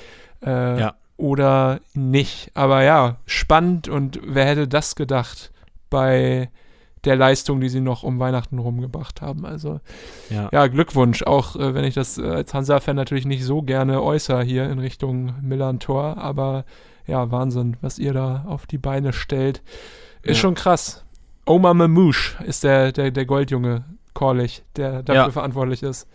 [0.43, 0.95] Äh, Ja.
[1.17, 2.51] Oder nicht.
[2.55, 5.51] Aber ja, spannend und wer hätte das gedacht
[5.89, 6.49] bei
[7.05, 9.45] der Leistung, die sie noch um Weihnachten rumgebracht haben.
[9.45, 9.79] Also
[10.29, 10.49] ja.
[10.53, 14.41] ja, Glückwunsch, auch äh, wenn ich das äh, als Hansa-Fan natürlich nicht so gerne äußere
[14.43, 16.63] hier in Richtung Millantor, aber
[17.05, 19.61] ja, Wahnsinn, was ihr da auf die Beine stellt.
[20.21, 20.41] Ist Ja.
[20.43, 21.03] schon krass.
[21.45, 23.83] Omar Mamouche ist der, der, der Goldjunge,
[24.13, 25.31] Korlich, der dafür Ja.
[25.31, 26.07] verantwortlich ist.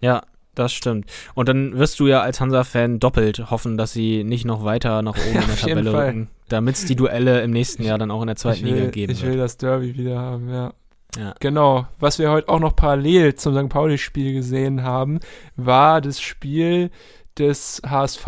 [0.00, 0.22] Ja,
[0.54, 1.06] das stimmt.
[1.34, 5.16] Und dann wirst du ja als Hansa-Fan doppelt hoffen, dass sie nicht noch weiter nach
[5.16, 8.26] oben in der Tabelle rücken, damit es die Duelle im nächsten Jahr dann auch in
[8.26, 9.40] der zweiten will, Liga geben ich will wird.
[9.40, 10.72] das Derby wieder haben, ja.
[11.18, 11.34] Ja.
[11.40, 11.86] Genau.
[12.00, 13.68] Was wir heute auch noch parallel zum St.
[13.68, 15.20] Pauli-Spiel gesehen haben,
[15.56, 16.90] war das Spiel
[17.38, 18.26] des HSV.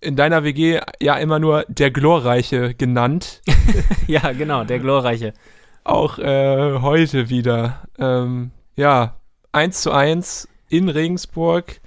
[0.00, 3.42] In deiner WG ja immer nur der Glorreiche genannt.
[4.06, 5.34] ja, genau, der Glorreiche.
[5.82, 7.82] Auch äh, heute wieder.
[7.98, 9.16] Ähm, ja,
[9.52, 11.80] 1 zu 1 in Regensburg.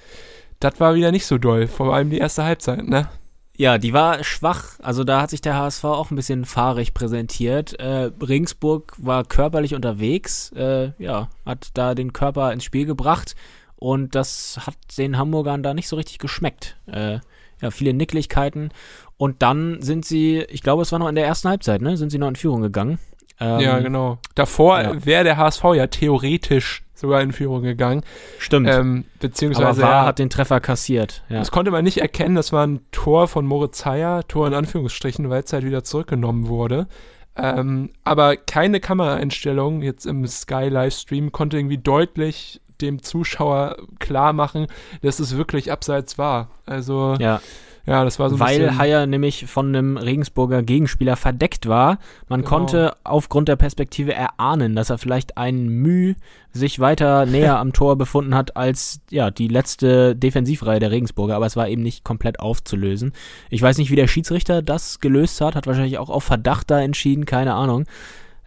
[0.59, 1.67] Das war wieder nicht so doll.
[1.67, 3.09] Vor allem die erste Halbzeit, ne?
[3.57, 4.79] Ja, die war schwach.
[4.81, 7.73] Also da hat sich der HSV auch ein bisschen fahrig präsentiert.
[7.79, 13.35] Äh, Regensburg war körperlich unterwegs, äh, ja, hat da den Körper ins Spiel gebracht
[13.75, 16.77] und das hat den Hamburgern da nicht so richtig geschmeckt.
[16.85, 17.19] Äh,
[17.59, 18.69] ja, viele Nicklichkeiten
[19.17, 22.11] und dann sind sie, ich glaube, es war noch in der ersten Halbzeit, ne, sind
[22.11, 22.99] sie noch in Führung gegangen.
[23.39, 24.19] Ähm, ja, genau.
[24.35, 25.05] Davor ja.
[25.05, 28.03] wäre der HSV ja theoretisch sogar in Führung gegangen.
[28.39, 28.67] Stimmt.
[28.69, 31.23] Ähm, beziehungsweise Aber War ja, hat den Treffer kassiert.
[31.29, 31.39] Ja.
[31.39, 35.29] Das konnte man nicht erkennen, das war ein Tor von Moritz Heyer, Tor in Anführungsstrichen,
[35.29, 36.87] weil es halt wieder zurückgenommen wurde.
[37.35, 44.67] Ähm, aber keine Kameraeinstellung jetzt im Sky Livestream konnte irgendwie deutlich dem Zuschauer klar machen,
[45.01, 46.49] dass es wirklich abseits war.
[46.65, 47.41] Also ja,
[47.87, 48.03] ja.
[48.03, 51.97] das war so ein Weil bisschen, Haier nämlich von einem Regensburger Gegenspieler verdeckt war.
[52.29, 52.49] Man Genau.
[52.49, 56.13] konnte aufgrund der Perspektive erahnen, dass er vielleicht ein Müh
[56.51, 61.45] sich weiter näher am Tor befunden hat als ja die letzte Defensivreihe der Regensburger, aber
[61.45, 63.13] es war eben nicht komplett aufzulösen.
[63.49, 66.79] Ich weiß nicht, wie der Schiedsrichter das gelöst hat, hat wahrscheinlich auch auf Verdacht da
[66.81, 67.85] entschieden, keine Ahnung.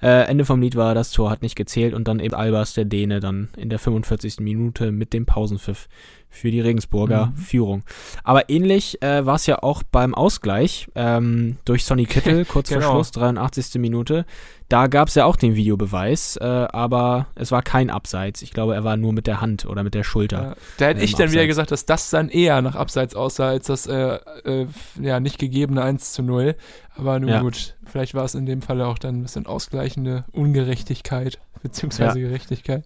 [0.03, 2.85] Äh, Ende vom Lied war, das Tor hat nicht gezählt und dann eben Albers, der
[2.87, 4.41] Däne, dann in der 45.
[4.41, 5.89] Minute mit dem Pausenpfiff
[6.33, 7.37] für die Regensburger Mhm.
[7.37, 7.83] Führung.
[8.23, 12.79] Aber ähnlich äh, war es ja auch beim Ausgleich ähm, durch Sonny Kittel, kurz vor
[12.79, 12.93] Genau.
[12.93, 13.75] Schluss, 83.
[13.81, 14.25] Minute.
[14.69, 18.43] Da gab es ja auch den Videobeweis, äh, aber es war kein Abseits.
[18.43, 20.43] Ich glaube, er war nur mit der Hand oder mit der Schulter.
[20.43, 23.49] Ja, da hätte ähm, ich dann wieder gesagt, dass das dann eher nach Abseits aussah,
[23.49, 24.67] als das äh, äh,
[25.03, 26.55] ja, nicht gegebene 1 zu 0.
[26.97, 27.41] Aber nun Ja.
[27.41, 32.85] gut, vielleicht war es in dem Falle auch dann ein bisschen ausgleichende Ungerechtigkeit, beziehungsweise Gerechtigkeit.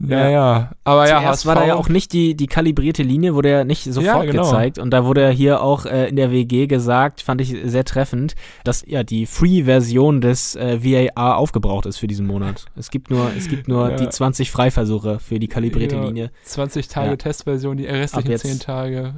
[0.00, 3.50] Naja, aber ja, Zuerst HSV, war da ja auch nicht die, die kalibrierte Linie, wurde
[3.50, 4.44] ja nicht sofort genau.
[4.44, 4.78] gezeigt.
[4.78, 8.36] Und da wurde ja hier auch äh, in der WG gesagt, fand ich sehr treffend,
[8.62, 12.66] dass ja die Free-Version des äh, VAR aufgebraucht ist für diesen Monat.
[12.76, 13.96] Es gibt nur, es gibt nur Ja.
[13.96, 16.30] die 20 Freiversuche für die kalibrierte Ja, Linie.
[16.44, 17.16] 20 Tage Ja.
[17.16, 18.42] Testversion, die restlichen jetzt.
[18.42, 19.14] 10 Tage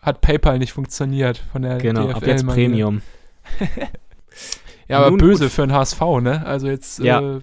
[0.00, 2.46] hat PayPal nicht funktioniert von der Genau, DFL ab jetzt.
[2.46, 3.02] Premium.
[4.88, 6.44] Ja, aber Nun böse für den HSV, ne?
[6.46, 7.20] Also jetzt Ja.
[7.36, 7.40] äh,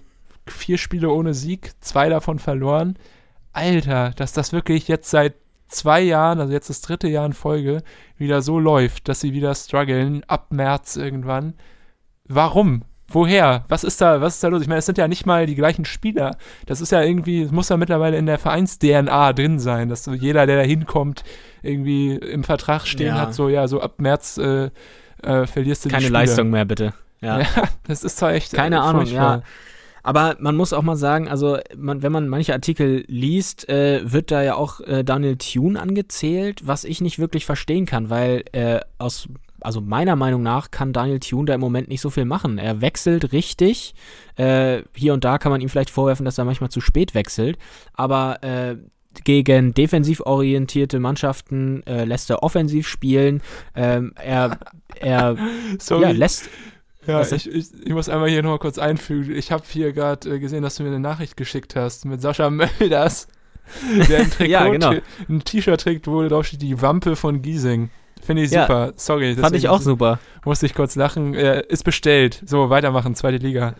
[0.48, 2.96] vier Spiele ohne Sieg, zwei davon verloren.
[3.52, 5.34] Alter, dass das wirklich jetzt seit
[5.68, 7.82] zwei Jahren, also jetzt das dritte Jahr in Folge,
[8.18, 11.54] wieder so läuft, dass sie wieder strugglen, ab März irgendwann.
[12.28, 12.82] Warum?
[13.08, 13.64] Woher?
[13.68, 14.62] Was ist da, was ist da los?
[14.62, 16.36] Ich meine, es sind ja nicht mal die gleichen Spieler.
[16.64, 20.14] Das ist ja irgendwie, es muss ja mittlerweile in der Vereins-DNA drin sein, dass so
[20.14, 21.22] jeder, der da hinkommt,
[21.62, 23.20] irgendwie im Vertrag stehen Ja.
[23.20, 24.70] hat, so, ja, so ab März äh,
[25.22, 26.08] äh, verlierst du Keine.
[26.08, 26.94] Leistung mehr, bitte.
[27.22, 27.38] Ja.
[27.38, 27.46] Ja,
[27.86, 28.52] das ist zwar echt.
[28.52, 29.42] Keine äh, Ahnung, ja.
[30.02, 34.32] Aber man muss auch mal sagen, also man, wenn man manche Artikel liest, äh, wird
[34.32, 38.80] da ja auch äh, Daniel Thune angezählt, was ich nicht wirklich verstehen kann, weil äh,
[38.98, 39.28] aus
[39.60, 42.58] also meiner Meinung nach kann Daniel Thune da im Moment nicht so viel machen.
[42.58, 43.94] Er wechselt richtig.
[44.34, 47.58] Äh, hier und da kann man ihm vielleicht vorwerfen, dass er manchmal zu spät wechselt.
[47.94, 48.76] Aber äh,
[49.24, 53.42] gegen defensiv orientierte Mannschaften äh, lässt er offensiv spielen.
[53.74, 54.58] Ähm, er
[55.00, 55.36] er
[55.90, 56.48] ja, lässt.
[57.06, 59.34] Ja, ich, ich, ich muss einmal hier noch mal kurz einfügen.
[59.34, 62.48] Ich habe hier gerade äh, gesehen, dass du mir eine Nachricht geschickt hast mit Sascha
[62.50, 63.26] Mölders,
[64.08, 64.92] der ein Trikot, Ja, genau.
[65.28, 67.90] ein T-Shirt trägt, wo drauf steht die Wampe von Giesing.
[68.22, 68.92] Finde ich Ja, super.
[68.94, 69.34] Sorry.
[69.34, 70.20] Fand ich auch super.
[70.44, 71.34] Musste ich kurz lachen.
[71.34, 72.40] Äh, ist bestellt.
[72.46, 73.74] So, weitermachen, zweite Liga.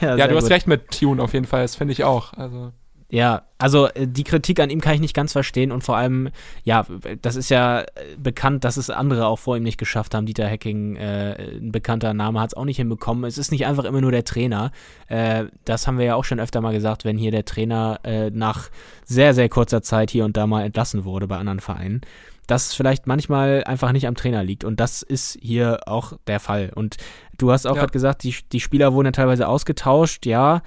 [0.00, 0.52] Ja, sehr du hast gut.
[0.52, 1.62] recht mit Tune auf jeden Fall.
[1.62, 2.32] Das finde ich auch.
[2.32, 2.72] Also,
[3.10, 6.28] Ja, also äh, die Kritik an ihm kann ich nicht ganz verstehen und vor allem,
[6.62, 6.84] ja,
[7.22, 7.86] das ist ja äh,
[8.18, 10.26] bekannt, dass es andere auch vor ihm nicht geschafft haben.
[10.26, 13.24] Dieter Hecking, äh, ein bekannter Name, hat es auch nicht hinbekommen.
[13.24, 14.72] Es ist nicht einfach immer nur der Trainer.
[15.06, 18.28] Äh, das haben wir ja auch schon öfter mal gesagt, wenn hier der Trainer äh,
[18.28, 18.68] nach
[19.06, 22.02] sehr, sehr kurzer Zeit hier und da mal entlassen wurde bei anderen Vereinen.
[22.46, 24.64] Dass es vielleicht manchmal einfach nicht am Trainer liegt.
[24.64, 26.72] Und das ist hier auch der Fall.
[26.74, 26.96] Und
[27.38, 27.80] du hast auch Ja.
[27.80, 30.60] gerade gesagt, die, die Spieler wurden ja teilweise ausgetauscht, ja.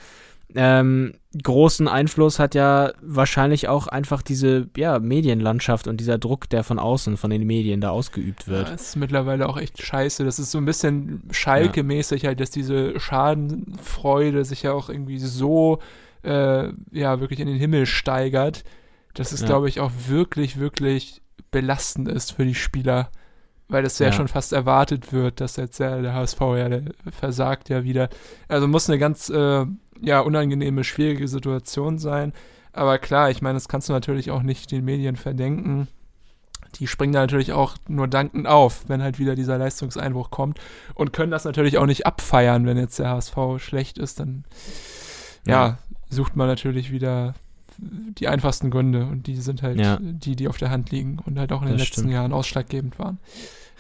[0.55, 6.63] Ähm, großen Einfluss hat ja wahrscheinlich auch einfach diese ja, Medienlandschaft und dieser Druck, der
[6.63, 8.69] von außen, von den Medien da ausgeübt ja, wird.
[8.69, 10.25] das ist mittlerweile auch echt scheiße.
[10.25, 15.79] Das ist so ein bisschen Schalke-mäßig halt, dass diese Schadenfreude sich ja auch irgendwie so,
[16.23, 18.63] äh, ja, wirklich in den Himmel steigert,
[19.13, 19.47] dass es, Ja.
[19.47, 21.21] glaube ich, auch wirklich, wirklich
[21.51, 23.09] belastend ist für die Spieler.
[23.67, 24.11] Weil das ja, Ja.
[24.13, 28.09] schon fast erwartet wird, dass jetzt ja der HSV ja der versagt ja wieder.
[28.49, 29.65] Also muss eine ganz äh,
[30.01, 32.33] ja unangenehme, schwierige Situation sein.
[32.73, 35.87] Aber klar, ich meine, das kannst du natürlich auch nicht den Medien verdenken.
[36.75, 40.57] Die springen da natürlich auch nur dankend auf, wenn halt wieder dieser Leistungseinbruch kommt
[40.95, 44.45] und können das natürlich auch nicht abfeiern, wenn jetzt der HSV schlecht ist, dann
[45.45, 45.77] ja, Ja.
[46.09, 47.33] sucht man natürlich wieder
[47.77, 49.97] die einfachsten Gründe und die sind halt Ja.
[50.01, 52.13] die, die auf der Hand liegen und halt auch in den Das letzten stimmt.
[52.13, 53.17] Jahren ausschlaggebend waren.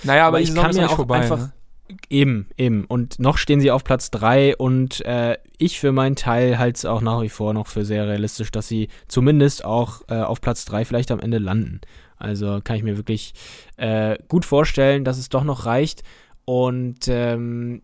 [0.03, 1.19] Naja, aber, Aber ich kann mir auch vorbei.
[1.19, 1.53] einfach- ne?
[2.09, 2.85] Eben, eben.
[2.85, 6.85] Und noch stehen sie auf Platz 3 und äh, ich für meinen Teil halte es
[6.85, 10.65] auch nach wie vor noch für sehr realistisch, dass sie zumindest auch äh, auf Platz
[10.65, 11.81] 3 vielleicht am Ende landen.
[12.17, 13.33] Also kann ich mir wirklich
[13.77, 16.03] äh, gut vorstellen, dass es doch noch reicht.
[16.45, 17.81] Und ähm,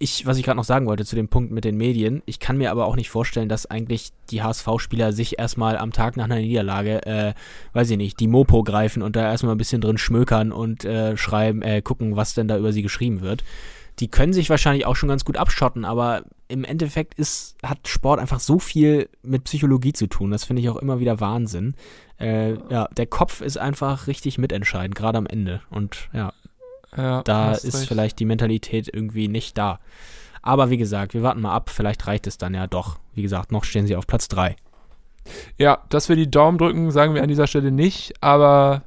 [0.00, 2.56] ich, was ich gerade noch sagen wollte zu dem Punkt mit den Medien, ich kann
[2.56, 6.36] mir aber auch nicht vorstellen, dass eigentlich die HSV-Spieler sich erstmal am Tag nach einer
[6.36, 7.34] Niederlage, äh,
[7.72, 11.16] weiß ich nicht, die Mopo greifen und da erstmal ein bisschen drin schmökern und äh,
[11.16, 13.42] schreiben, äh, gucken, was denn da über sie geschrieben wird.
[13.98, 18.20] Die können sich wahrscheinlich auch schon ganz gut abschotten, aber im Endeffekt ist, hat Sport
[18.20, 20.30] einfach so viel mit Psychologie zu tun.
[20.30, 21.74] Das finde ich auch immer wieder Wahnsinn.
[22.20, 25.60] Äh, ja, der Kopf ist einfach richtig mitentscheidend, gerade am Ende.
[25.70, 26.32] Und ja,
[26.96, 27.88] Ja, da ist recht.
[27.88, 29.80] vielleicht die Mentalität irgendwie nicht da.
[30.42, 32.98] Aber wie gesagt, wir warten mal ab, vielleicht reicht es dann ja doch.
[33.14, 34.56] Wie gesagt, noch stehen sie auf Platz 3.
[35.58, 38.82] Ja, dass wir die Daumen drücken, sagen wir an dieser Stelle nicht, aber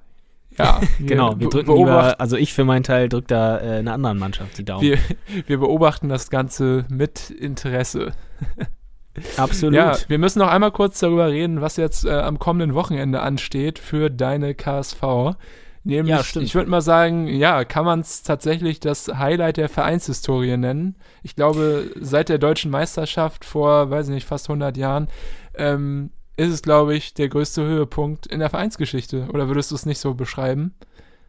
[0.57, 0.81] ja.
[0.99, 4.57] Genau, wir drücken lieber, also ich für meinen Teil drücke da äh, einer anderen Mannschaft
[4.57, 4.81] die Daumen.
[4.81, 4.97] wir,
[5.47, 8.11] wir beobachten das Ganze mit Interesse.
[9.37, 9.75] Absolut.
[9.75, 13.77] Ja, wir müssen noch einmal kurz darüber reden, was jetzt äh, am kommenden Wochenende ansteht
[13.77, 15.35] für deine KSV.
[15.83, 16.45] Nämlich, Ja, stimmt.
[16.45, 20.95] ich würde mal sagen, ja, kann man es tatsächlich das Highlight der Vereinshistorie nennen.
[21.23, 25.07] Ich glaube, seit der deutschen Meisterschaft vor, weiß ich nicht, fast 100 Jahren,
[25.55, 29.27] ähm, ist es, glaube ich, der größte Höhepunkt in der Vereinsgeschichte.
[29.33, 30.73] Oder würdest du es nicht so beschreiben?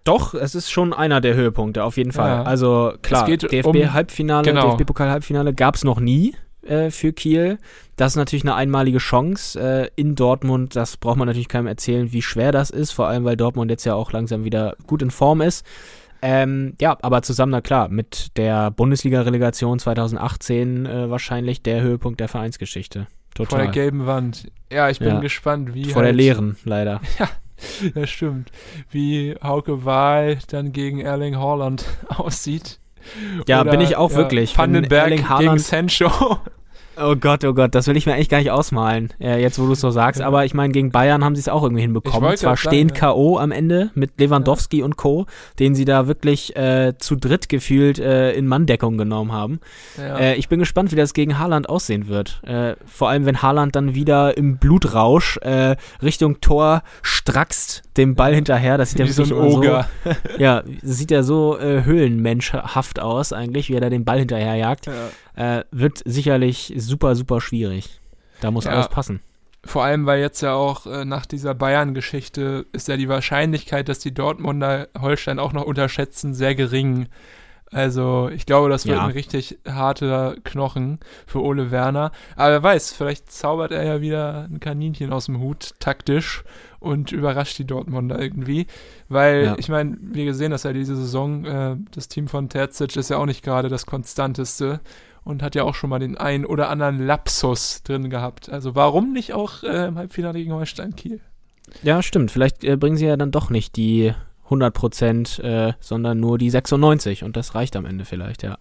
[0.04, 2.30] Doch, es ist schon einer der Höhepunkte, auf jeden Fall.
[2.30, 2.42] Ja.
[2.42, 4.76] Also klar, Es geht um- DFB-Halbfinale, genau.
[4.76, 6.34] DFB-Pokal-Halbfinale gab es noch nie
[6.66, 7.58] äh, für Kiel.
[7.96, 10.74] Das ist natürlich eine einmalige Chance äh, in Dortmund.
[10.76, 13.84] Das braucht man natürlich keinem erzählen, wie schwer das ist, vor allem weil Dortmund jetzt
[13.84, 15.64] ja auch langsam wieder gut in Form ist.
[16.24, 22.28] Ähm, ja, aber zusammen, na klar, mit der Bundesliga-Relegation 2018 äh, wahrscheinlich der Höhepunkt der
[22.28, 23.08] Vereinsgeschichte.
[23.36, 23.62] Vor Total.
[23.64, 24.50] der gelben Wand.
[24.70, 25.20] Ja, ich bin Ja.
[25.20, 25.86] gespannt, wie.
[25.86, 27.00] Vor der halt- leeren, leider.
[27.94, 28.50] Ja, stimmt.
[28.90, 32.80] Wie Hauke Wahl dann gegen Erling Haaland aussieht.
[33.46, 34.56] Ja, Oder, bin ich auch ja, wirklich.
[34.56, 36.38] Vandenberg gegen Sancho.
[36.96, 39.66] Oh Gott, oh Gott, das will ich mir eigentlich gar nicht ausmalen, äh, jetzt wo
[39.66, 40.20] du es so sagst.
[40.20, 40.26] Ja.
[40.26, 42.36] Aber ich meine, gegen Bayern haben sie es auch irgendwie hinbekommen.
[42.36, 43.12] Zwar grad stehen sagen, ja.
[43.12, 43.38] K.O.
[43.38, 45.26] am Ende mit Lewandowski und Co.,
[45.58, 49.60] den sie da wirklich äh, zu dritt gefühlt äh, in Manndeckung genommen haben.
[49.96, 50.18] Ja.
[50.18, 52.42] Äh, ich bin gespannt, wie das gegen Haaland aussehen wird.
[52.44, 58.34] Äh, vor allem, wenn Haaland dann wieder im Blutrausch äh, Richtung Tor strackst dem Ball
[58.34, 58.78] hinterher.
[58.78, 59.88] Das sieht ja Wie so ein Oger.
[60.04, 64.86] So, ja, sieht ja so höhlenmenschhaft aus eigentlich, wie er da den Ball hinterherjagt.
[65.70, 68.00] Wird sicherlich super, super schwierig.
[68.40, 68.72] Da muss Ja.
[68.72, 69.20] alles passen.
[69.64, 74.00] Vor allem, weil jetzt ja auch äh, nach dieser Bayern-Geschichte ist ja die Wahrscheinlichkeit, dass
[74.00, 77.06] die Dortmunder Holstein auch noch unterschätzen, sehr gering.
[77.70, 79.04] Also ich glaube, das wird Ja.
[79.06, 82.10] ein richtig harter Knochen für Ole Werner.
[82.36, 86.42] Aber wer weiß, vielleicht zaubert er ja wieder ein Kaninchen aus dem Hut, taktisch,
[86.80, 88.66] und überrascht die Dortmunder irgendwie.
[89.08, 89.54] Weil, Ja.
[89.58, 93.16] ich meine, wir gesehen, dass ja diese Saison, äh, das Team von Terzic ist ja
[93.16, 94.80] auch nicht gerade das konstanteste
[95.24, 98.50] und hat ja auch schon mal den ein oder anderen Lapsus drin gehabt.
[98.50, 101.20] Also warum nicht auch äh, im Halbfinale gegen Holstein Kiel?
[101.82, 102.30] Ja, stimmt.
[102.30, 104.12] Vielleicht äh, bringen sie ja dann doch nicht die
[104.44, 108.58] 100 Prozent, äh, sondern nur die 96 und das reicht am Ende vielleicht, ja.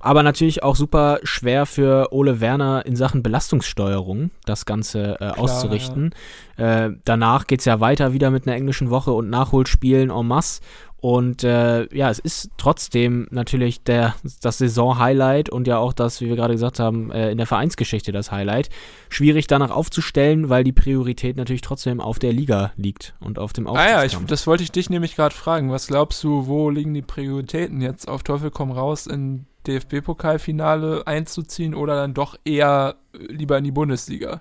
[0.00, 6.14] Aber natürlich auch super schwer für Ole Werner in Sachen Belastungssteuerung, das Ganze äh, auszurichten.
[6.56, 10.62] Äh, danach geht's ja weiter wieder mit einer englischen Woche und Nachholspielen en masse.
[11.02, 16.28] Und äh, ja, es ist trotzdem natürlich der, das Saison-Highlight und ja auch das, wie
[16.28, 18.70] wir gerade gesagt haben, äh, in der Vereinsgeschichte das Highlight.
[19.08, 23.66] Schwierig danach aufzustellen, weil die Priorität natürlich trotzdem auf der Liga liegt und auf dem
[23.66, 24.28] Ah ja, ich, Aufstiegskampf.
[24.28, 25.72] das wollte ich dich nämlich gerade fragen.
[25.72, 31.74] Was glaubst du, wo liegen die Prioritäten jetzt auf Teufel komm raus in DFB-Pokalfinale einzuziehen
[31.74, 34.40] oder dann doch eher lieber in die Bundesliga?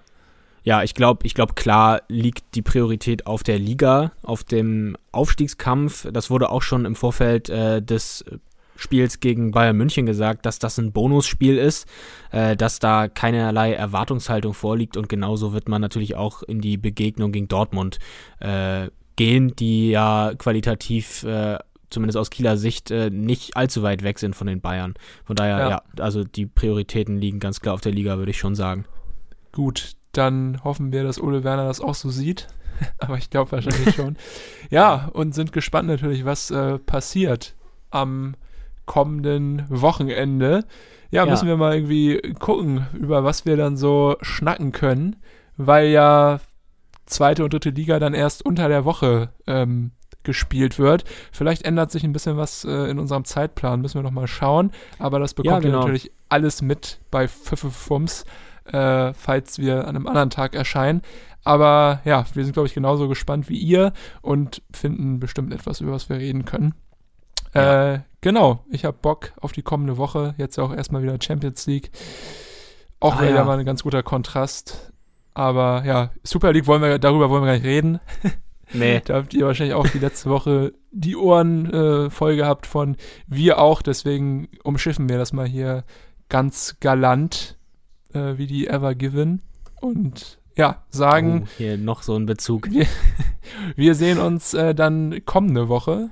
[0.64, 6.08] Ja, ich glaube, ich glaube, klar liegt die Priorität auf der Liga, auf dem Aufstiegskampf.
[6.12, 8.24] Das wurde auch schon im Vorfeld äh, des
[8.76, 11.88] Spiels gegen Bayern München gesagt, dass das ein Bonusspiel ist,
[12.32, 17.32] äh, dass da keinerlei Erwartungshaltung vorliegt und genauso wird man natürlich auch in die Begegnung
[17.32, 18.00] gegen Dortmund
[18.40, 21.60] äh, gehen, die ja qualitativ äh,
[21.90, 24.94] zumindest aus Kieler Sicht äh, nicht allzu weit weg sind von den Bayern.
[25.26, 25.70] Von daher, Ja.
[25.70, 28.86] ja, also die Prioritäten liegen ganz klar auf der Liga, würde ich schon sagen.
[29.52, 32.48] Gut, dann hoffen wir, dass Ole Werner das auch so sieht.
[33.00, 34.18] Aber ich glaube wahrscheinlich schon.
[34.70, 37.56] Ja, und sind gespannt natürlich, was äh, passiert
[37.90, 38.36] am
[38.86, 40.66] kommenden Wochenende.
[41.12, 41.32] Ja, Ja.
[41.32, 45.18] müssen wir mal irgendwie gucken, über was wir dann so schnacken können,
[45.58, 46.40] weil ja
[47.06, 49.92] zweite und dritte Liga dann erst unter der Woche ähm,
[50.24, 51.04] gespielt wird.
[51.32, 54.72] Vielleicht ändert sich ein bisschen was äh, in unserem Zeitplan, müssen wir noch mal schauen.
[55.00, 55.80] Aber das bekommt ihr genau.
[55.80, 58.26] natürlich alles mit bei Pfiffefums,
[58.66, 61.02] äh, falls wir an einem anderen Tag erscheinen.
[61.44, 65.92] Aber ja, wir sind, glaube ich, genauso gespannt wie ihr und finden bestimmt etwas, über
[65.92, 66.76] was wir reden können.
[67.54, 67.94] Ja.
[67.94, 70.36] Äh, genau, ich habe Bock auf die kommende Woche.
[70.38, 71.92] Jetzt auch erstmal wieder Champions League.
[73.00, 73.44] Auch Ah, wieder ja.
[73.44, 74.94] mal ein ganz guter Kontrast.
[75.34, 78.00] Aber ja, Super League wollen wir, darüber wollen wir gar nicht reden.
[78.74, 79.02] Nee.
[79.04, 82.96] Da habt ihr wahrscheinlich auch die letzte Woche die Ohren äh, voll gehabt von
[83.28, 83.82] wir auch.
[83.82, 85.84] Deswegen umschiffen wir das mal hier
[86.30, 87.58] ganz galant,
[88.14, 89.42] äh, wie die Ever Given.
[89.80, 92.70] Und ja, sagen, Oh, hier noch so ein Bezug.
[93.76, 96.10] wir sehen uns äh, dann kommende Woche.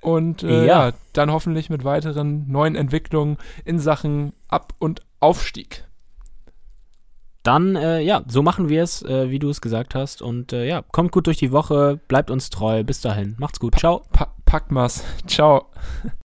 [0.00, 0.88] Und äh, Ja.
[0.88, 0.94] ja.
[1.12, 5.84] dann hoffentlich mit weiteren neuen Entwicklungen in Sachen Ab- und Aufstieg.
[7.44, 10.22] Dann, äh, ja, so machen wir es, äh, wie du es gesagt hast.
[10.22, 12.84] Und äh, ja, kommt gut durch die Woche, bleibt uns treu.
[12.84, 13.34] Bis dahin.
[13.38, 13.76] Macht's gut.
[13.78, 14.02] Ciao.
[14.12, 15.02] Pa packt mal's.
[15.26, 15.66] Ciao.